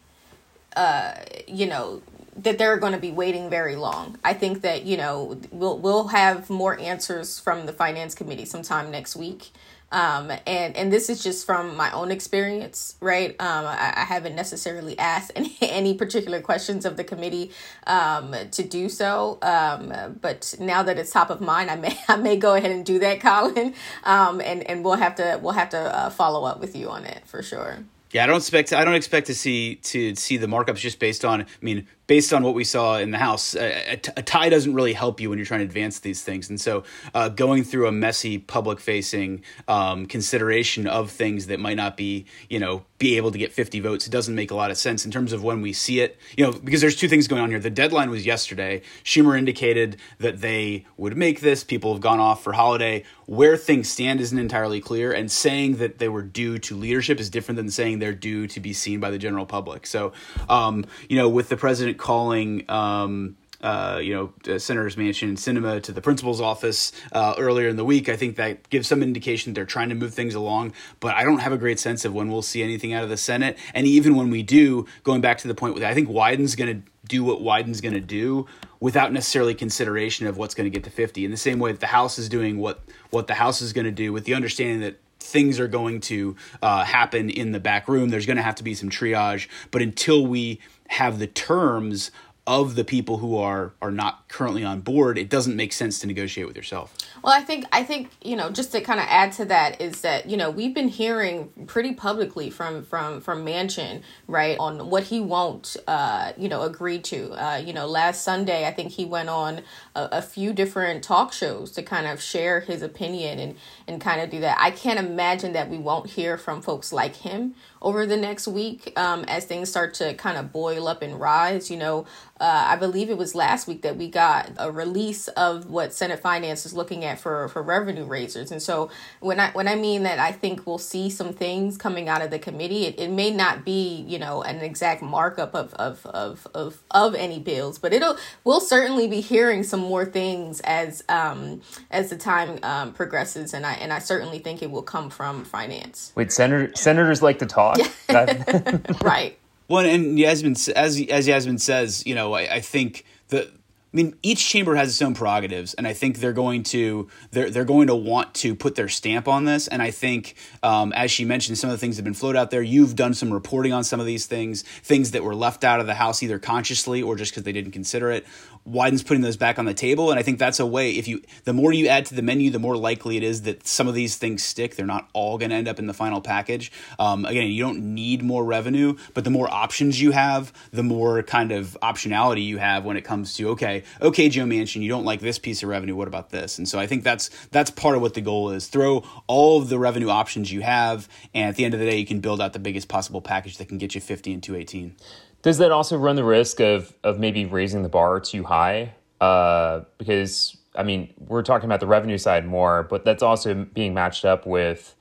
uh, 0.75 1.15
you 1.47 1.65
know, 1.65 2.03
that 2.37 2.57
they're 2.57 2.77
going 2.77 2.93
to 2.93 2.99
be 2.99 3.11
waiting 3.11 3.49
very 3.49 3.75
long. 3.75 4.17
I 4.23 4.33
think 4.33 4.61
that 4.61 4.85
you 4.85 4.97
know 4.97 5.39
we'll 5.51 5.77
we'll 5.79 6.07
have 6.09 6.49
more 6.49 6.79
answers 6.79 7.39
from 7.39 7.65
the 7.65 7.73
finance 7.73 8.15
committee 8.15 8.45
sometime 8.45 8.91
next 8.91 9.15
week. 9.15 9.51
Um, 9.89 10.31
and 10.45 10.75
and 10.75 10.91
this 10.91 11.09
is 11.09 11.23
just 11.23 11.45
from 11.45 11.77
my 11.77 11.89
own 11.91 12.11
experience, 12.11 12.95
right? 12.99 13.31
Um, 13.39 13.65
I, 13.65 13.93
I 13.95 14.03
haven't 14.03 14.35
necessarily 14.35 14.99
asked 14.99 15.31
any, 15.35 15.55
any 15.61 15.93
particular 15.93 16.41
questions 16.41 16.85
of 16.85 16.97
the 16.97 17.05
committee 17.05 17.51
um, 17.85 18.35
to 18.51 18.63
do 18.63 18.89
so, 18.89 19.37
um, 19.41 20.19
but 20.21 20.55
now 20.59 20.83
that 20.83 20.97
it's 20.97 21.11
top 21.11 21.29
of 21.29 21.39
mind, 21.39 21.71
I 21.71 21.75
may 21.77 21.97
I 22.09 22.17
may 22.17 22.35
go 22.35 22.55
ahead 22.55 22.71
and 22.71 22.85
do 22.85 22.99
that, 22.99 23.21
Colin. 23.21 23.73
Um, 24.03 24.41
and 24.41 24.63
and 24.69 24.83
we'll 24.83 24.95
have 24.95 25.15
to 25.15 25.39
we'll 25.41 25.53
have 25.53 25.69
to 25.69 25.79
uh, 25.79 26.09
follow 26.09 26.45
up 26.45 26.59
with 26.59 26.75
you 26.75 26.89
on 26.89 27.05
it 27.05 27.25
for 27.25 27.41
sure. 27.41 27.85
Yeah, 28.11 28.23
I 28.23 28.27
don't 28.27 28.37
expect 28.37 28.73
I 28.73 28.83
don't 28.83 28.95
expect 28.95 29.27
to 29.27 29.35
see 29.35 29.75
to 29.75 30.15
see 30.15 30.37
the 30.37 30.47
markups 30.47 30.77
just 30.77 30.99
based 30.99 31.23
on. 31.23 31.41
I 31.41 31.45
mean, 31.61 31.87
based 32.07 32.33
on 32.33 32.41
what 32.43 32.53
we 32.53 32.63
saw 32.63 32.97
in 32.97 33.11
the 33.11 33.17
House, 33.17 33.55
a, 33.55 33.93
a, 33.93 33.97
tie 33.97 34.49
doesn't 34.49 34.73
really 34.73 34.93
help 34.93 35.19
you 35.19 35.29
when 35.29 35.37
you're 35.37 35.45
trying 35.45 35.59
to 35.59 35.65
advance 35.65 35.99
these 35.99 36.23
things. 36.23 36.49
And 36.49 36.59
so, 36.59 36.83
uh, 37.13 37.29
going 37.29 37.63
through 37.63 37.87
a 37.87 37.91
messy 37.91 38.37
public 38.37 38.79
facing 38.79 39.43
um, 39.67 40.05
consideration 40.05 40.87
of 40.87 41.11
things 41.11 41.47
that 41.47 41.59
might 41.59 41.77
not 41.77 41.97
be, 41.97 42.25
you 42.49 42.59
know, 42.59 42.85
be 42.97 43.17
able 43.17 43.31
to 43.31 43.37
get 43.37 43.51
50 43.51 43.79
votes, 43.81 44.07
it 44.07 44.09
doesn't 44.09 44.33
make 44.33 44.49
a 44.49 44.55
lot 44.55 44.71
of 44.71 44.77
sense 44.77 45.05
in 45.05 45.11
terms 45.11 45.31
of 45.31 45.43
when 45.43 45.61
we 45.61 45.71
see 45.71 45.99
it. 45.99 46.17
You 46.35 46.45
know, 46.45 46.51
because 46.51 46.81
there's 46.81 46.95
two 46.95 47.07
things 47.07 47.27
going 47.27 47.41
on 47.41 47.49
here. 47.49 47.59
The 47.59 47.69
deadline 47.69 48.09
was 48.09 48.25
yesterday. 48.25 48.81
Schumer 49.03 49.37
indicated 49.37 49.97
that 50.19 50.41
they 50.41 50.85
would 50.97 51.15
make 51.15 51.41
this. 51.41 51.63
People 51.63 51.93
have 51.93 52.01
gone 52.01 52.19
off 52.19 52.43
for 52.43 52.53
holiday. 52.53 53.03
Where 53.25 53.57
things 53.57 53.89
stand 53.89 54.21
isn't 54.21 54.39
entirely 54.39 54.79
clear. 54.79 55.11
And 55.11 55.31
saying 55.31 55.77
that 55.77 55.99
they 55.99 56.09
were 56.09 56.23
due 56.23 56.57
to 56.59 56.75
leadership 56.75 57.19
is 57.19 57.29
different 57.29 57.57
than 57.57 57.69
saying 57.69 57.99
they're 57.99 58.13
due 58.13 58.47
to 58.47 58.59
be 58.59 58.73
seen 58.73 58.99
by 58.99 59.11
the 59.11 59.17
general 59.17 59.45
public. 59.45 59.85
So, 59.85 60.13
um, 60.49 60.85
you 61.09 61.17
know, 61.17 61.29
with 61.29 61.49
the 61.49 61.57
president 61.57 61.96
calling 61.97 62.69
um, 62.69 63.37
uh, 63.61 63.99
you 64.01 64.13
know, 64.13 64.57
Senator's 64.59 64.95
Manchin 64.95 65.33
Sinema 65.33 65.81
to 65.83 65.91
the 65.91 66.01
principal's 66.01 66.39
office 66.39 66.91
uh, 67.11 67.35
earlier 67.37 67.67
in 67.67 67.75
the 67.75 67.83
week. 67.83 68.07
I 68.07 68.15
think 68.15 68.35
that 68.35 68.69
gives 68.69 68.87
some 68.87 69.01
indication 69.01 69.53
they're 69.53 69.65
trying 69.65 69.89
to 69.89 69.95
move 69.95 70.13
things 70.13 70.35
along, 70.35 70.73
but 70.99 71.15
I 71.15 71.23
don't 71.23 71.39
have 71.39 71.51
a 71.51 71.57
great 71.57 71.79
sense 71.79 72.05
of 72.05 72.13
when 72.13 72.29
we'll 72.29 72.43
see 72.43 72.61
anything 72.61 72.93
out 72.93 73.03
of 73.03 73.09
the 73.09 73.17
Senate. 73.17 73.57
And 73.73 73.87
even 73.87 74.15
when 74.15 74.29
we 74.29 74.43
do, 74.43 74.85
going 75.03 75.21
back 75.21 75.39
to 75.39 75.47
the 75.47 75.55
point 75.55 75.73
with, 75.73 75.83
I 75.83 75.93
think 75.93 76.07
Wyden's 76.09 76.55
going 76.55 76.81
to 76.81 76.91
do 77.07 77.23
what 77.23 77.41
Wyden's 77.41 77.81
going 77.81 77.95
to 77.95 77.99
do 77.99 78.45
without 78.79 79.11
necessarily 79.11 79.55
consideration 79.55 80.27
of 80.27 80.37
what's 80.37 80.53
going 80.53 80.69
to 80.69 80.73
get 80.73 80.83
to 80.83 80.91
50. 80.91 81.25
In 81.25 81.31
the 81.31 81.37
same 81.37 81.57
way 81.57 81.71
that 81.71 81.79
the 81.79 81.87
House 81.87 82.19
is 82.19 82.29
doing 82.29 82.59
what 82.59 82.81
what 83.09 83.27
the 83.27 83.33
House 83.33 83.61
is 83.61 83.73
going 83.73 83.85
to 83.85 83.91
do 83.91 84.13
with 84.13 84.25
the 84.25 84.35
understanding 84.35 84.81
that 84.81 84.99
things 85.19 85.59
are 85.59 85.67
going 85.67 85.99
to 85.99 86.35
uh, 86.61 86.83
happen 86.83 87.29
in 87.29 87.51
the 87.51 87.59
back 87.59 87.87
room. 87.87 88.09
There's 88.09 88.25
going 88.25 88.37
to 88.37 88.43
have 88.43 88.55
to 88.55 88.63
be 88.63 88.73
some 88.73 88.89
triage, 88.89 89.47
but 89.71 89.81
until 89.81 90.25
we 90.25 90.59
have 90.89 91.19
the 91.19 91.27
terms 91.27 92.11
of 92.47 92.75
the 92.75 92.83
people 92.85 93.17
who 93.17 93.35
are 93.35 93.73
are 93.81 93.91
not 93.91 94.25
currently 94.29 94.63
on 94.63 94.79
board, 94.79 95.17
it 95.17 95.29
doesn't 95.29 95.57
make 95.57 95.73
sense 95.73 95.99
to 95.99 96.07
negotiate 96.07 96.47
with 96.47 96.55
yourself. 96.55 96.95
Well, 97.21 97.33
I 97.33 97.41
think 97.41 97.65
I 97.73 97.83
think 97.83 98.09
you 98.23 98.37
know 98.37 98.49
just 98.49 98.71
to 98.71 98.79
kind 98.79 99.01
of 99.01 99.05
add 99.09 99.33
to 99.33 99.45
that 99.45 99.81
is 99.81 99.99
that 100.01 100.29
you 100.29 100.37
know 100.37 100.49
we've 100.49 100.73
been 100.73 100.87
hearing 100.87 101.49
pretty 101.67 101.93
publicly 101.93 102.49
from 102.49 102.83
from 102.83 103.19
from 103.19 103.45
Manchin 103.45 104.01
right 104.27 104.57
on 104.59 104.89
what 104.89 105.03
he 105.03 105.19
won't 105.19 105.75
uh, 105.87 106.31
you 106.37 106.47
know 106.47 106.61
agree 106.61 106.99
to. 106.99 107.31
Uh, 107.33 107.57
you 107.57 107.73
know, 107.73 107.85
last 107.85 108.23
Sunday 108.23 108.65
I 108.65 108.71
think 108.71 108.93
he 108.93 109.03
went 109.03 109.27
on 109.27 109.57
a, 109.93 110.07
a 110.13 110.21
few 110.21 110.53
different 110.53 111.03
talk 111.03 111.33
shows 111.33 111.71
to 111.71 111.83
kind 111.83 112.07
of 112.07 112.21
share 112.21 112.61
his 112.61 112.81
opinion 112.81 113.39
and 113.39 113.55
and 113.87 113.99
kind 113.99 114.21
of 114.21 114.29
do 114.29 114.39
that. 114.39 114.57
I 114.57 114.71
can't 114.71 114.99
imagine 114.99 115.51
that 115.51 115.69
we 115.69 115.77
won't 115.77 116.11
hear 116.11 116.37
from 116.37 116.61
folks 116.61 116.93
like 116.93 117.17
him 117.17 117.55
over 117.81 118.05
the 118.05 118.17
next 118.17 118.47
week 118.47 118.93
um, 118.97 119.23
as 119.25 119.45
things 119.45 119.69
start 119.69 119.93
to 119.95 120.13
kind 120.15 120.37
of 120.37 120.51
boil 120.51 120.87
up 120.87 121.01
and 121.01 121.19
rise. 121.19 121.69
You 121.69 121.77
know, 121.77 122.05
uh, 122.39 122.65
I 122.67 122.75
believe 122.75 123.09
it 123.09 123.17
was 123.17 123.35
last 123.35 123.67
week 123.67 123.81
that 123.81 123.97
we 123.97 124.09
got 124.09 124.51
a 124.57 124.71
release 124.71 125.27
of 125.29 125.69
what 125.69 125.93
Senate 125.93 126.19
Finance 126.19 126.65
is 126.65 126.73
looking 126.73 127.03
at 127.03 127.19
for 127.19 127.47
for 127.49 127.61
revenue 127.61 128.05
raisers. 128.05 128.51
And 128.51 128.61
so 128.61 128.89
when 129.19 129.39
I 129.39 129.51
when 129.51 129.67
I 129.67 129.75
mean 129.75 130.03
that, 130.03 130.19
I 130.19 130.31
think 130.31 130.65
we'll 130.65 130.77
see 130.77 131.09
some 131.09 131.33
things 131.33 131.77
coming 131.77 132.09
out 132.09 132.21
of 132.21 132.29
the 132.29 132.39
committee. 132.39 132.85
It, 132.85 132.99
it 132.99 133.09
may 133.09 133.31
not 133.31 133.65
be 133.65 134.05
you 134.07 134.19
know 134.19 134.41
an 134.43 134.57
exact 134.57 135.01
markup 135.01 135.55
of 135.55 135.73
of 135.75 136.05
of 136.05 136.47
of, 136.53 136.83
of 136.91 137.15
any 137.15 137.39
bills, 137.39 137.79
but 137.79 137.93
it'll 137.93 138.17
we'll 138.43 138.61
certainly 138.61 139.07
be 139.07 139.21
hearing 139.21 139.63
some 139.63 139.79
more 139.79 140.05
things 140.05 140.61
as 140.61 141.03
um 141.09 141.61
as 141.91 142.09
the 142.09 142.17
time 142.17 142.59
um, 142.63 142.93
progresses. 142.93 143.53
And 143.53 143.65
I 143.65 143.73
and 143.73 143.91
I 143.91 143.99
certainly 143.99 144.39
think 144.39 144.61
it 144.61 144.71
will 144.71 144.83
come 144.83 145.09
from 145.09 145.43
finance. 145.43 146.11
Wait, 146.15 146.31
senator 146.31 146.71
senators 146.75 147.21
like 147.21 147.39
to 147.39 147.45
talk. 147.45 147.66
right. 149.01 149.37
Well, 149.67 149.85
and 149.85 150.17
Yasmin, 150.17 150.55
as 150.75 151.01
as 151.09 151.27
Yasmin 151.27 151.57
says, 151.57 152.05
you 152.05 152.15
know, 152.15 152.33
I, 152.33 152.55
I 152.55 152.61
think 152.61 153.03
the 153.29 153.41
I 153.41 153.56
mean, 153.97 154.15
each 154.23 154.47
chamber 154.47 154.75
has 154.75 154.89
its 154.89 155.01
own 155.01 155.13
prerogatives, 155.13 155.73
and 155.73 155.87
I 155.87 155.93
think 155.93 156.19
they're 156.19 156.33
going 156.33 156.63
to 156.63 157.09
they're 157.31 157.49
they're 157.49 157.65
going 157.65 157.87
to 157.87 157.95
want 157.95 158.33
to 158.35 158.55
put 158.55 158.75
their 158.75 158.87
stamp 158.87 159.27
on 159.27 159.45
this. 159.45 159.67
And 159.67 159.81
I 159.81 159.91
think, 159.91 160.35
um, 160.63 160.93
as 160.93 161.11
she 161.11 161.25
mentioned, 161.25 161.57
some 161.57 161.69
of 161.69 161.73
the 161.73 161.79
things 161.79 161.97
have 161.97 162.05
been 162.05 162.13
floated 162.13 162.39
out 162.39 162.51
there. 162.51 162.61
You've 162.61 162.95
done 162.95 163.13
some 163.13 163.33
reporting 163.33 163.73
on 163.73 163.83
some 163.83 163.99
of 163.99 164.05
these 164.05 164.25
things, 164.25 164.61
things 164.61 165.11
that 165.11 165.23
were 165.23 165.35
left 165.35 165.63
out 165.63 165.79
of 165.79 165.87
the 165.87 165.95
House 165.95 166.23
either 166.23 166.39
consciously 166.39 167.01
or 167.01 167.15
just 167.15 167.31
because 167.31 167.43
they 167.43 167.51
didn't 167.51 167.71
consider 167.71 168.11
it. 168.11 168.25
Wyden's 168.67 169.01
putting 169.01 169.21
those 169.21 169.37
back 169.37 169.59
on 169.59 169.65
the 169.65 169.73
table, 169.73 170.11
and 170.11 170.19
I 170.19 170.23
think 170.23 170.39
that's 170.39 170.59
a 170.59 170.65
way. 170.65 170.91
If 170.91 171.07
you 171.07 171.21
the 171.45 171.53
more 171.53 171.71
you 171.71 171.87
add 171.87 172.05
to 172.07 172.15
the 172.15 172.21
menu, 172.21 172.51
the 172.51 172.59
more 172.59 172.75
likely 172.75 173.17
it 173.17 173.23
is 173.23 173.43
that 173.43 173.65
some 173.65 173.87
of 173.87 173.93
these 173.93 174.17
things 174.17 174.43
stick. 174.43 174.75
They're 174.75 174.85
not 174.85 175.09
all 175.13 175.37
going 175.37 175.51
to 175.51 175.55
end 175.55 175.67
up 175.67 175.79
in 175.79 175.87
the 175.87 175.93
final 175.93 176.21
package. 176.21 176.71
Um, 176.99 177.25
again, 177.25 177.47
you 177.47 177.63
don't 177.63 177.95
need 177.95 178.23
more 178.23 178.43
revenue, 178.43 178.97
but 179.13 179.23
the 179.23 179.29
more 179.29 179.49
options 179.49 180.01
you 180.01 180.11
have, 180.11 180.51
the 180.71 180.83
more 180.83 181.23
kind 181.23 181.51
of 181.51 181.77
optionality 181.81 182.45
you 182.45 182.57
have 182.57 182.83
when 182.83 182.97
it 182.97 183.03
comes 183.03 183.33
to 183.35 183.49
okay, 183.49 183.83
okay, 184.01 184.29
Joe 184.29 184.43
Manchin, 184.43 184.81
you 184.81 184.89
don't 184.89 185.05
like 185.05 185.19
this 185.19 185.39
piece 185.39 185.63
of 185.63 185.69
revenue. 185.69 185.95
What 185.95 186.07
about 186.07 186.29
this? 186.29 186.57
And 186.57 186.67
so 186.67 186.79
I 186.79 186.87
think 186.87 187.03
that's 187.03 187.29
that's 187.47 187.71
part 187.71 187.95
of 187.95 188.01
what 188.01 188.13
the 188.13 188.21
goal 188.21 188.51
is. 188.51 188.67
Throw 188.67 189.03
all 189.27 189.61
of 189.61 189.69
the 189.69 189.79
revenue 189.79 190.09
options 190.09 190.51
you 190.51 190.61
have, 190.61 191.07
and 191.33 191.49
at 191.49 191.55
the 191.55 191.65
end 191.65 191.73
of 191.73 191.79
the 191.79 191.85
day, 191.85 191.97
you 191.97 192.05
can 192.05 192.19
build 192.19 192.41
out 192.41 192.53
the 192.53 192.59
biggest 192.59 192.87
possible 192.87 193.21
package 193.21 193.57
that 193.57 193.67
can 193.67 193.77
get 193.77 193.95
you 193.95 194.01
fifty 194.01 194.33
and 194.33 194.43
two 194.43 194.55
eighteen. 194.55 194.95
Does 195.41 195.59
that 195.59 195.71
also 195.71 195.97
run 195.97 196.15
the 196.15 196.23
risk 196.23 196.59
of 196.59 196.93
of 197.03 197.19
maybe 197.19 197.45
raising 197.45 197.83
the 197.83 197.89
bar 197.89 198.19
too 198.19 198.43
high? 198.43 198.93
Uh, 199.21 199.81
because 199.97 200.57
I 200.75 200.83
mean, 200.83 201.13
we're 201.17 201.41
talking 201.41 201.65
about 201.65 201.79
the 201.79 201.87
revenue 201.87 202.17
side 202.17 202.45
more, 202.45 202.83
but 202.83 203.03
that's 203.03 203.23
also 203.23 203.65
being 203.65 203.93
matched 203.93 204.25
up 204.25 204.45
with 204.45 204.95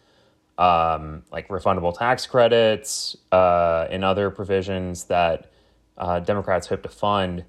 um, 0.56 1.22
like 1.30 1.48
refundable 1.48 1.96
tax 1.96 2.26
credits 2.26 3.16
uh, 3.30 3.86
and 3.90 4.02
other 4.02 4.30
provisions 4.30 5.04
that 5.04 5.50
uh, 5.98 6.20
Democrats 6.20 6.66
hope 6.66 6.82
to 6.82 6.88
fund. 6.88 7.44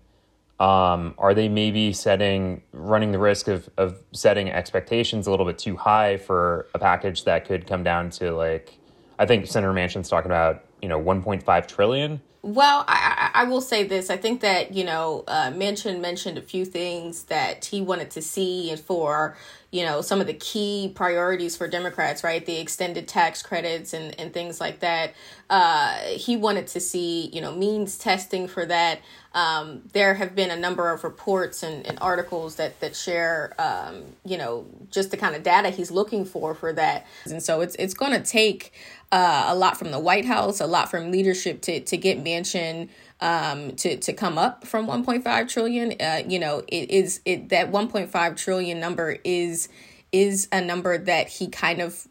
Um, 0.60 1.14
are 1.20 1.36
they 1.36 1.50
maybe 1.50 1.94
setting 1.94 2.64
running 2.72 3.12
the 3.12 3.20
risk 3.20 3.48
of 3.48 3.70
of 3.78 4.02
setting 4.12 4.50
expectations 4.50 5.28
a 5.28 5.32
little 5.32 5.46
bit 5.46 5.60
too 5.60 5.76
high 5.76 6.18
for 6.18 6.68
a 6.74 6.80
package 6.80 7.26
that 7.26 7.46
could 7.46 7.68
come 7.68 7.84
down 7.84 8.10
to 8.12 8.32
like 8.32 8.78
I 9.20 9.26
think 9.26 9.46
Senator 9.48 9.74
Manchin's 9.74 10.10
talking 10.10 10.32
about 10.32 10.64
you 10.82 10.90
know 10.90 11.00
1.5 11.00 11.68
trillion? 11.68 12.22
Well, 12.42 12.86
I, 12.88 13.16
I 13.38 13.44
will 13.44 13.62
say 13.62 13.84
this. 13.84 14.10
I 14.10 14.18
think 14.18 14.42
that, 14.42 14.74
you 14.74 14.84
know, 14.84 15.24
uh, 15.28 15.52
Manchin 15.52 16.02
mentioned 16.02 16.40
a 16.40 16.42
few 16.42 16.66
things 16.66 17.26
that 17.26 17.66
he 17.66 17.82
wanted 17.82 18.10
to 18.12 18.22
see 18.24 18.72
and 18.72 18.80
for, 18.80 19.38
you 19.70 19.86
know, 19.86 20.02
some 20.02 20.20
of 20.20 20.26
the 20.26 20.34
key 20.34 20.92
priorities 20.96 21.56
for 21.56 21.68
Democrats, 21.68 22.24
right? 22.24 22.44
The 22.44 22.60
extended 22.60 23.08
tax 23.08 23.44
credits 23.44 23.94
and, 23.94 24.20
and 24.20 24.34
things 24.34 24.60
like 24.60 24.80
that. 24.80 25.14
Uh, 25.52 25.98
he 26.00 26.36
wanted 26.36 26.66
to 26.66 26.80
see, 26.80 27.30
you 27.32 27.40
know, 27.40 27.54
means 27.56 28.00
testing 28.00 28.48
for 28.48 28.66
that. 28.66 29.02
Um, 29.36 29.84
there 29.94 30.16
have 30.16 30.34
been 30.34 30.50
a 30.50 30.58
number 30.58 30.90
of 30.90 31.04
reports 31.04 31.62
and, 31.62 31.86
and 31.86 32.00
articles 32.02 32.56
that, 32.56 32.80
that 32.80 32.96
share, 32.96 33.54
um, 33.60 34.02
you 34.26 34.40
know, 34.40 34.66
just 34.90 35.12
the 35.12 35.18
kind 35.18 35.36
of 35.36 35.44
data 35.44 35.70
he's 35.70 35.92
looking 35.92 36.26
for 36.26 36.56
for 36.56 36.74
that. 36.74 37.06
And 37.26 37.44
so 37.44 37.62
it's, 37.62 37.76
it's 37.76 37.94
going 37.94 38.14
to 38.14 38.22
take 38.22 38.74
uh, 39.12 39.46
a 39.48 39.56
lot 39.56 39.78
from 39.78 39.92
the 39.92 40.00
White 40.00 40.26
House, 40.26 40.60
a 40.60 40.68
lot 40.68 40.90
from 40.90 41.12
leadership 41.12 41.62
to 41.62 41.80
to 41.80 41.98
get 41.98 42.24
Manchin 42.24 42.90
um, 43.20 43.76
to 43.78 43.98
to 43.98 44.14
come 44.14 44.38
up 44.38 44.66
from 44.66 44.88
1.5 44.88 45.50
trillion. 45.50 45.94
Uh, 46.00 46.24
you 46.28 46.40
know, 46.40 46.64
it 46.68 46.90
is 46.90 47.22
it 47.26 47.50
that 47.50 47.72
1.5 47.72 48.38
trillion 48.38 48.80
number 48.80 49.18
is 49.24 49.70
is 50.12 50.48
a 50.52 50.62
number 50.62 50.98
that 50.98 51.28
he 51.28 51.48
kind 51.48 51.82
of 51.82 52.08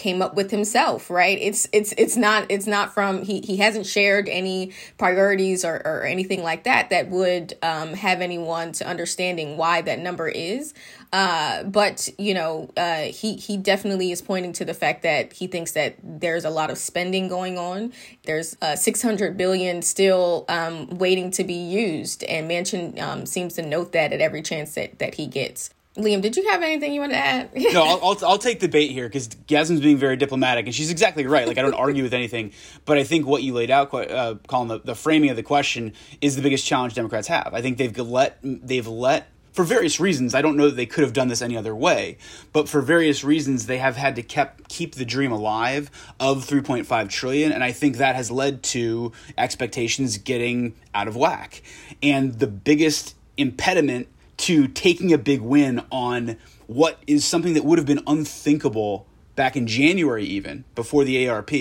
came 0.00 0.22
up 0.22 0.34
with 0.34 0.50
himself 0.50 1.10
right? 1.10 1.38
It's 1.40 1.68
it's 1.72 1.92
it's 1.98 2.16
not 2.16 2.46
it's 2.48 2.66
not 2.66 2.94
from 2.94 3.22
he 3.22 3.40
he 3.40 3.58
hasn't 3.58 3.86
shared 3.86 4.28
any 4.28 4.72
priorities 4.96 5.64
or, 5.64 5.76
or 5.84 6.04
anything 6.04 6.42
like 6.42 6.64
that 6.64 6.90
that 6.90 7.10
would 7.10 7.54
um, 7.62 7.92
have 7.94 8.20
anyone 8.20 8.72
to 8.72 8.86
understanding 8.86 9.56
why 9.56 9.82
that 9.82 9.98
number 9.98 10.28
is. 10.28 10.72
Uh, 11.12 11.64
but 11.64 12.08
you 12.18 12.32
know 12.32 12.70
uh, 12.76 13.02
he 13.02 13.34
he 13.34 13.56
definitely 13.56 14.12
is 14.12 14.22
pointing 14.22 14.52
to 14.54 14.64
the 14.64 14.74
fact 14.74 15.02
that 15.02 15.32
he 15.32 15.46
thinks 15.46 15.72
that 15.72 15.96
there's 16.02 16.44
a 16.44 16.50
lot 16.50 16.70
of 16.70 16.78
spending 16.78 17.28
going 17.28 17.58
on. 17.58 17.92
There's 18.24 18.56
uh, 18.62 18.76
600 18.76 19.36
billion 19.36 19.82
still 19.82 20.44
um, 20.48 20.88
waiting 20.98 21.30
to 21.32 21.44
be 21.44 21.54
used. 21.54 22.22
And 22.24 22.48
Manchin 22.50 23.00
um, 23.00 23.26
seems 23.26 23.54
to 23.54 23.62
note 23.62 23.92
that 23.92 24.12
at 24.12 24.20
every 24.20 24.42
chance 24.42 24.74
that 24.74 24.98
that 25.00 25.16
he 25.16 25.26
gets 25.26 25.70
Liam, 25.96 26.20
did 26.20 26.36
you 26.36 26.48
have 26.50 26.62
anything 26.62 26.92
you 26.92 27.00
want 27.00 27.12
to 27.12 27.18
add? 27.18 27.50
no, 27.54 27.82
I'll, 27.82 28.00
I'll, 28.02 28.18
I'll, 28.24 28.38
take 28.38 28.60
the 28.60 28.68
bait 28.68 28.92
here 28.92 29.08
because 29.08 29.28
Yasmin's 29.48 29.80
being 29.80 29.96
very 29.96 30.16
diplomatic, 30.16 30.66
and 30.66 30.74
she's 30.74 30.90
exactly 30.90 31.26
right. 31.26 31.48
Like 31.48 31.58
I 31.58 31.62
don't 31.62 31.74
argue 31.74 32.04
with 32.04 32.14
anything, 32.14 32.52
but 32.84 32.96
I 32.96 33.02
think 33.02 33.26
what 33.26 33.42
you 33.42 33.54
laid 33.54 33.70
out, 33.70 33.92
uh, 33.92 34.36
Colin, 34.46 34.68
the, 34.68 34.78
the 34.78 34.94
framing 34.94 35.30
of 35.30 35.36
the 35.36 35.42
question 35.42 35.92
is 36.20 36.36
the 36.36 36.42
biggest 36.42 36.64
challenge 36.64 36.94
Democrats 36.94 37.26
have. 37.26 37.50
I 37.54 37.60
think 37.60 37.78
they've 37.78 37.96
let 37.98 38.38
they've 38.42 38.86
let 38.86 39.28
for 39.52 39.64
various 39.64 39.98
reasons. 39.98 40.32
I 40.32 40.42
don't 40.42 40.56
know 40.56 40.66
that 40.66 40.76
they 40.76 40.86
could 40.86 41.02
have 41.02 41.12
done 41.12 41.26
this 41.26 41.42
any 41.42 41.56
other 41.56 41.74
way, 41.74 42.18
but 42.52 42.68
for 42.68 42.80
various 42.80 43.24
reasons, 43.24 43.66
they 43.66 43.78
have 43.78 43.96
had 43.96 44.14
to 44.14 44.22
kept 44.22 44.68
keep 44.68 44.94
the 44.94 45.04
dream 45.04 45.32
alive 45.32 45.90
of 46.20 46.46
3.5 46.46 47.08
trillion, 47.08 47.50
and 47.50 47.64
I 47.64 47.72
think 47.72 47.96
that 47.96 48.14
has 48.14 48.30
led 48.30 48.62
to 48.64 49.10
expectations 49.36 50.18
getting 50.18 50.76
out 50.94 51.08
of 51.08 51.16
whack. 51.16 51.62
And 52.00 52.38
the 52.38 52.46
biggest 52.46 53.16
impediment 53.36 54.06
to 54.40 54.68
taking 54.68 55.12
a 55.12 55.18
big 55.18 55.40
win 55.40 55.82
on 55.90 56.36
what 56.66 56.98
is 57.06 57.24
something 57.24 57.54
that 57.54 57.64
would 57.64 57.78
have 57.78 57.86
been 57.86 58.02
unthinkable 58.06 59.06
back 59.34 59.56
in 59.56 59.66
January, 59.66 60.24
even 60.24 60.64
before 60.74 61.04
the 61.04 61.28
ARP. 61.28 61.52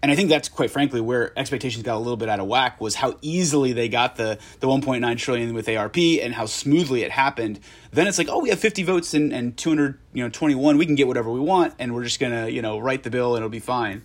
And 0.00 0.12
I 0.12 0.14
think 0.14 0.28
that's 0.28 0.48
quite 0.48 0.70
frankly 0.70 1.00
where 1.00 1.36
expectations 1.36 1.82
got 1.82 1.96
a 1.96 1.98
little 1.98 2.16
bit 2.16 2.28
out 2.28 2.38
of 2.38 2.46
whack 2.46 2.80
was 2.80 2.94
how 2.94 3.16
easily 3.20 3.72
they 3.72 3.88
got 3.88 4.14
the 4.14 4.38
the 4.60 4.68
1.9 4.68 5.18
trillion 5.18 5.54
with 5.54 5.68
ARP 5.68 5.96
and 5.96 6.34
how 6.34 6.46
smoothly 6.46 7.02
it 7.02 7.10
happened. 7.10 7.58
Then 7.90 8.06
it's 8.06 8.16
like, 8.16 8.28
oh, 8.28 8.38
we 8.38 8.50
have 8.50 8.60
50 8.60 8.84
votes 8.84 9.12
and, 9.12 9.32
and 9.32 9.56
200, 9.56 9.98
you 10.12 10.22
know, 10.22 10.30
21. 10.30 10.78
We 10.78 10.86
can 10.86 10.94
get 10.94 11.08
whatever 11.08 11.30
we 11.30 11.40
want, 11.40 11.74
and 11.80 11.94
we're 11.94 12.04
just 12.04 12.20
gonna, 12.20 12.48
you 12.48 12.62
know, 12.62 12.78
write 12.78 13.02
the 13.02 13.10
bill 13.10 13.34
and 13.34 13.38
it'll 13.38 13.48
be 13.48 13.58
fine. 13.58 14.02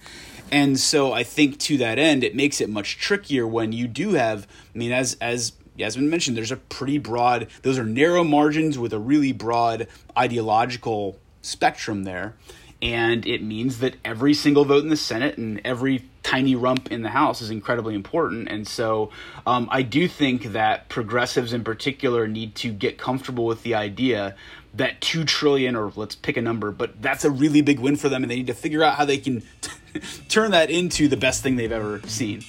And 0.52 0.80
so 0.80 1.13
I 1.13 1.24
think 1.24 1.60
to 1.60 1.78
that 1.78 2.00
end, 2.00 2.24
it 2.24 2.36
makes 2.36 2.60
it 2.60 2.70
much 2.70 2.98
trickier 2.98 3.46
when 3.46 3.72
you 3.72 3.88
do 3.88 4.13
have. 4.13 4.48
I 4.74 4.78
mean, 4.78 4.92
as 4.92 5.16
as 5.22 5.54
Yasmin 5.75 6.09
mentioned, 6.09 6.38
there's 6.38 6.51
a 6.51 6.57
pretty 6.57 6.97
broad, 6.97 7.47
those 7.63 7.79
are 7.79 7.86
narrow 7.86 8.23
margins 8.23 8.77
with 8.77 8.93
a 8.93 8.99
really 8.99 9.31
broad 9.31 9.88
ideological 10.17 11.19
spectrum 11.41 12.03
there. 12.03 12.36
And 12.81 13.25
it 13.25 13.41
means 13.41 13.79
that 13.79 13.95
every 14.03 14.33
single 14.33 14.65
vote 14.65 14.83
in 14.83 14.89
the 14.89 14.97
Senate 14.97 15.38
and 15.38 15.62
every 15.63 16.03
tiny 16.21 16.53
rump 16.53 16.91
in 16.91 17.01
the 17.01 17.09
House 17.09 17.41
is 17.41 17.49
incredibly 17.49 17.95
important. 17.95 18.49
And 18.49 18.67
so 18.67 19.09
um, 19.47 19.69
I 19.71 19.83
do 19.83 20.07
think 20.07 20.51
that 20.51 20.89
progressives 20.89 21.53
in 21.53 21.63
particular 21.63 22.27
need 22.27 22.55
to 22.55 22.73
get 22.73 22.97
comfortable 22.97 23.45
with 23.45 23.63
the 23.63 23.75
idea 23.75 24.36
that 24.73 24.99
2 24.99 25.23
trillion, 25.23 25.77
or 25.77 25.93
let's 25.95 26.15
pick 26.15 26.36
a 26.36 26.41
number, 26.41 26.71
but 26.71 27.01
that's 27.01 27.23
a 27.23 27.29
really 27.31 27.62
big 27.62 27.79
win 27.79 27.95
for 27.95 28.09
them. 28.09 28.23
And 28.23 28.29
they 28.29 28.36
need 28.36 28.47
to 28.47 28.53
figure 28.53 28.83
out 28.83 28.95
how 28.95 29.05
they 29.05 29.17
can 29.17 29.43
turn 30.27 30.51
that 30.51 30.69
into 30.69 31.07
the 31.07 31.17
best 31.17 31.41
thing 31.41 31.55
they've 31.55 31.71
ever 31.71 32.01
seen. 32.07 32.43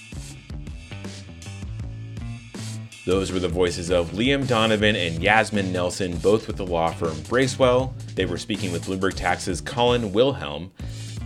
Those 3.07 3.31
were 3.33 3.39
the 3.39 3.49
voices 3.49 3.91
of 3.91 4.13
Liam 4.13 4.49
Donovan 4.49 4.97
and 4.97 5.23
Yasmin 5.23 5.73
Nelson, 5.73 6.17
both 6.19 6.47
with 6.47 6.57
the 6.57 6.67
law 6.67 6.91
firm 6.91 7.21
Bracewell. 7.29 7.95
They 8.15 8.25
were 8.25 8.39
speaking 8.39 8.73
with 8.73 8.87
Bloomberg 8.87 9.15
Tax's 9.15 9.61
Colin 9.61 10.13
Wilhelm. 10.13 10.73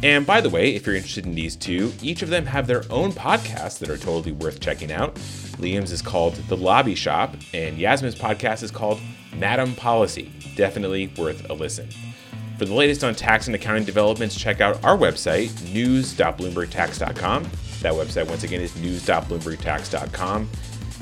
And 0.02 0.26
by 0.26 0.40
the 0.40 0.50
way, 0.50 0.74
if 0.74 0.86
you're 0.86 0.96
interested 0.96 1.24
in 1.26 1.34
these 1.34 1.54
two, 1.56 1.92
each 2.02 2.22
of 2.22 2.30
them 2.30 2.46
have 2.46 2.66
their 2.66 2.82
own 2.90 3.12
podcasts 3.12 3.78
that 3.78 3.90
are 3.90 3.96
totally 3.96 4.32
worth 4.32 4.60
checking 4.60 4.90
out. 4.90 5.14
Liam's 5.58 5.92
is 5.92 6.02
called 6.02 6.34
The 6.34 6.56
Lobby 6.56 6.94
Shop, 6.94 7.36
and 7.52 7.78
Yasmin's 7.78 8.14
podcast 8.14 8.62
is 8.62 8.70
called 8.70 9.00
Madam 9.36 9.74
Policy. 9.74 10.32
Definitely 10.56 11.12
worth 11.16 11.48
a 11.50 11.54
listen. 11.54 11.88
For 12.58 12.64
the 12.64 12.74
latest 12.74 13.04
on 13.04 13.14
tax 13.14 13.46
and 13.46 13.54
accounting 13.54 13.84
developments, 13.84 14.34
check 14.34 14.60
out 14.60 14.82
our 14.84 14.96
website, 14.96 15.72
news.bloombergtax.com. 15.72 17.44
That 17.82 17.92
website, 17.92 18.28
once 18.28 18.42
again, 18.42 18.60
is 18.60 18.74
news.bloombergtax.com. 18.76 20.50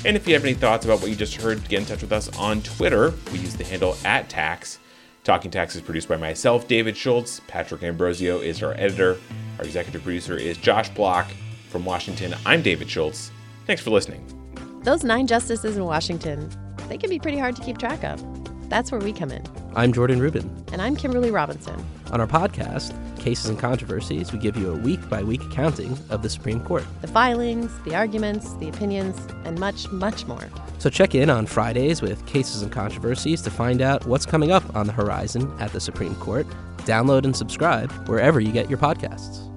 And 0.04 0.16
if 0.16 0.28
you 0.28 0.34
have 0.34 0.44
any 0.44 0.54
thoughts 0.54 0.84
about 0.84 1.00
what 1.00 1.10
you 1.10 1.16
just 1.16 1.36
heard, 1.36 1.66
get 1.68 1.80
in 1.80 1.86
touch 1.86 2.02
with 2.02 2.12
us 2.12 2.28
on 2.38 2.62
Twitter. 2.62 3.12
We 3.32 3.38
use 3.38 3.56
the 3.56 3.64
handle 3.64 3.96
at 4.04 4.28
tax. 4.28 4.78
Talking 5.24 5.50
Tax 5.50 5.74
is 5.74 5.82
produced 5.82 6.08
by 6.08 6.16
myself, 6.16 6.68
David 6.68 6.96
Schultz. 6.96 7.40
Patrick 7.48 7.82
Ambrosio 7.82 8.38
is 8.38 8.62
our 8.62 8.74
editor. 8.74 9.18
Our 9.58 9.64
executive 9.64 10.04
producer 10.04 10.36
is 10.36 10.56
Josh 10.56 10.88
Block. 10.90 11.26
From 11.70 11.84
Washington, 11.84 12.34
I'm 12.46 12.62
David 12.62 12.88
Schultz. 12.88 13.32
Thanks 13.66 13.82
for 13.82 13.90
listening. 13.90 14.24
Those 14.84 15.02
nine 15.02 15.26
justices 15.26 15.76
in 15.76 15.84
Washington, 15.84 16.48
they 16.88 16.96
can 16.96 17.10
be 17.10 17.18
pretty 17.18 17.38
hard 17.38 17.56
to 17.56 17.62
keep 17.62 17.78
track 17.78 18.04
of. 18.04 18.22
That's 18.68 18.90
where 18.90 19.00
we 19.00 19.12
come 19.12 19.30
in. 19.30 19.42
I'm 19.74 19.92
Jordan 19.92 20.20
Rubin. 20.20 20.64
And 20.72 20.82
I'm 20.82 20.96
Kimberly 20.96 21.30
Robinson. 21.30 21.84
On 22.10 22.20
our 22.20 22.26
podcast, 22.26 22.94
Cases 23.20 23.46
and 23.46 23.58
Controversies, 23.58 24.32
we 24.32 24.38
give 24.38 24.56
you 24.56 24.72
a 24.72 24.76
week 24.76 25.08
by 25.08 25.22
week 25.22 25.42
accounting 25.44 25.96
of 26.10 26.22
the 26.22 26.30
Supreme 26.30 26.60
Court. 26.64 26.84
The 27.00 27.08
filings, 27.08 27.70
the 27.84 27.94
arguments, 27.94 28.54
the 28.54 28.68
opinions, 28.68 29.16
and 29.44 29.58
much, 29.58 29.88
much 29.90 30.26
more. 30.26 30.48
So 30.78 30.90
check 30.90 31.14
in 31.14 31.30
on 31.30 31.46
Fridays 31.46 32.02
with 32.02 32.24
Cases 32.26 32.62
and 32.62 32.70
Controversies 32.72 33.42
to 33.42 33.50
find 33.50 33.80
out 33.80 34.06
what's 34.06 34.26
coming 34.26 34.50
up 34.50 34.74
on 34.74 34.86
the 34.86 34.92
horizon 34.92 35.52
at 35.60 35.72
the 35.72 35.80
Supreme 35.80 36.14
Court. 36.16 36.46
Download 36.78 37.24
and 37.24 37.36
subscribe 37.36 37.90
wherever 38.08 38.40
you 38.40 38.52
get 38.52 38.68
your 38.68 38.78
podcasts. 38.78 39.52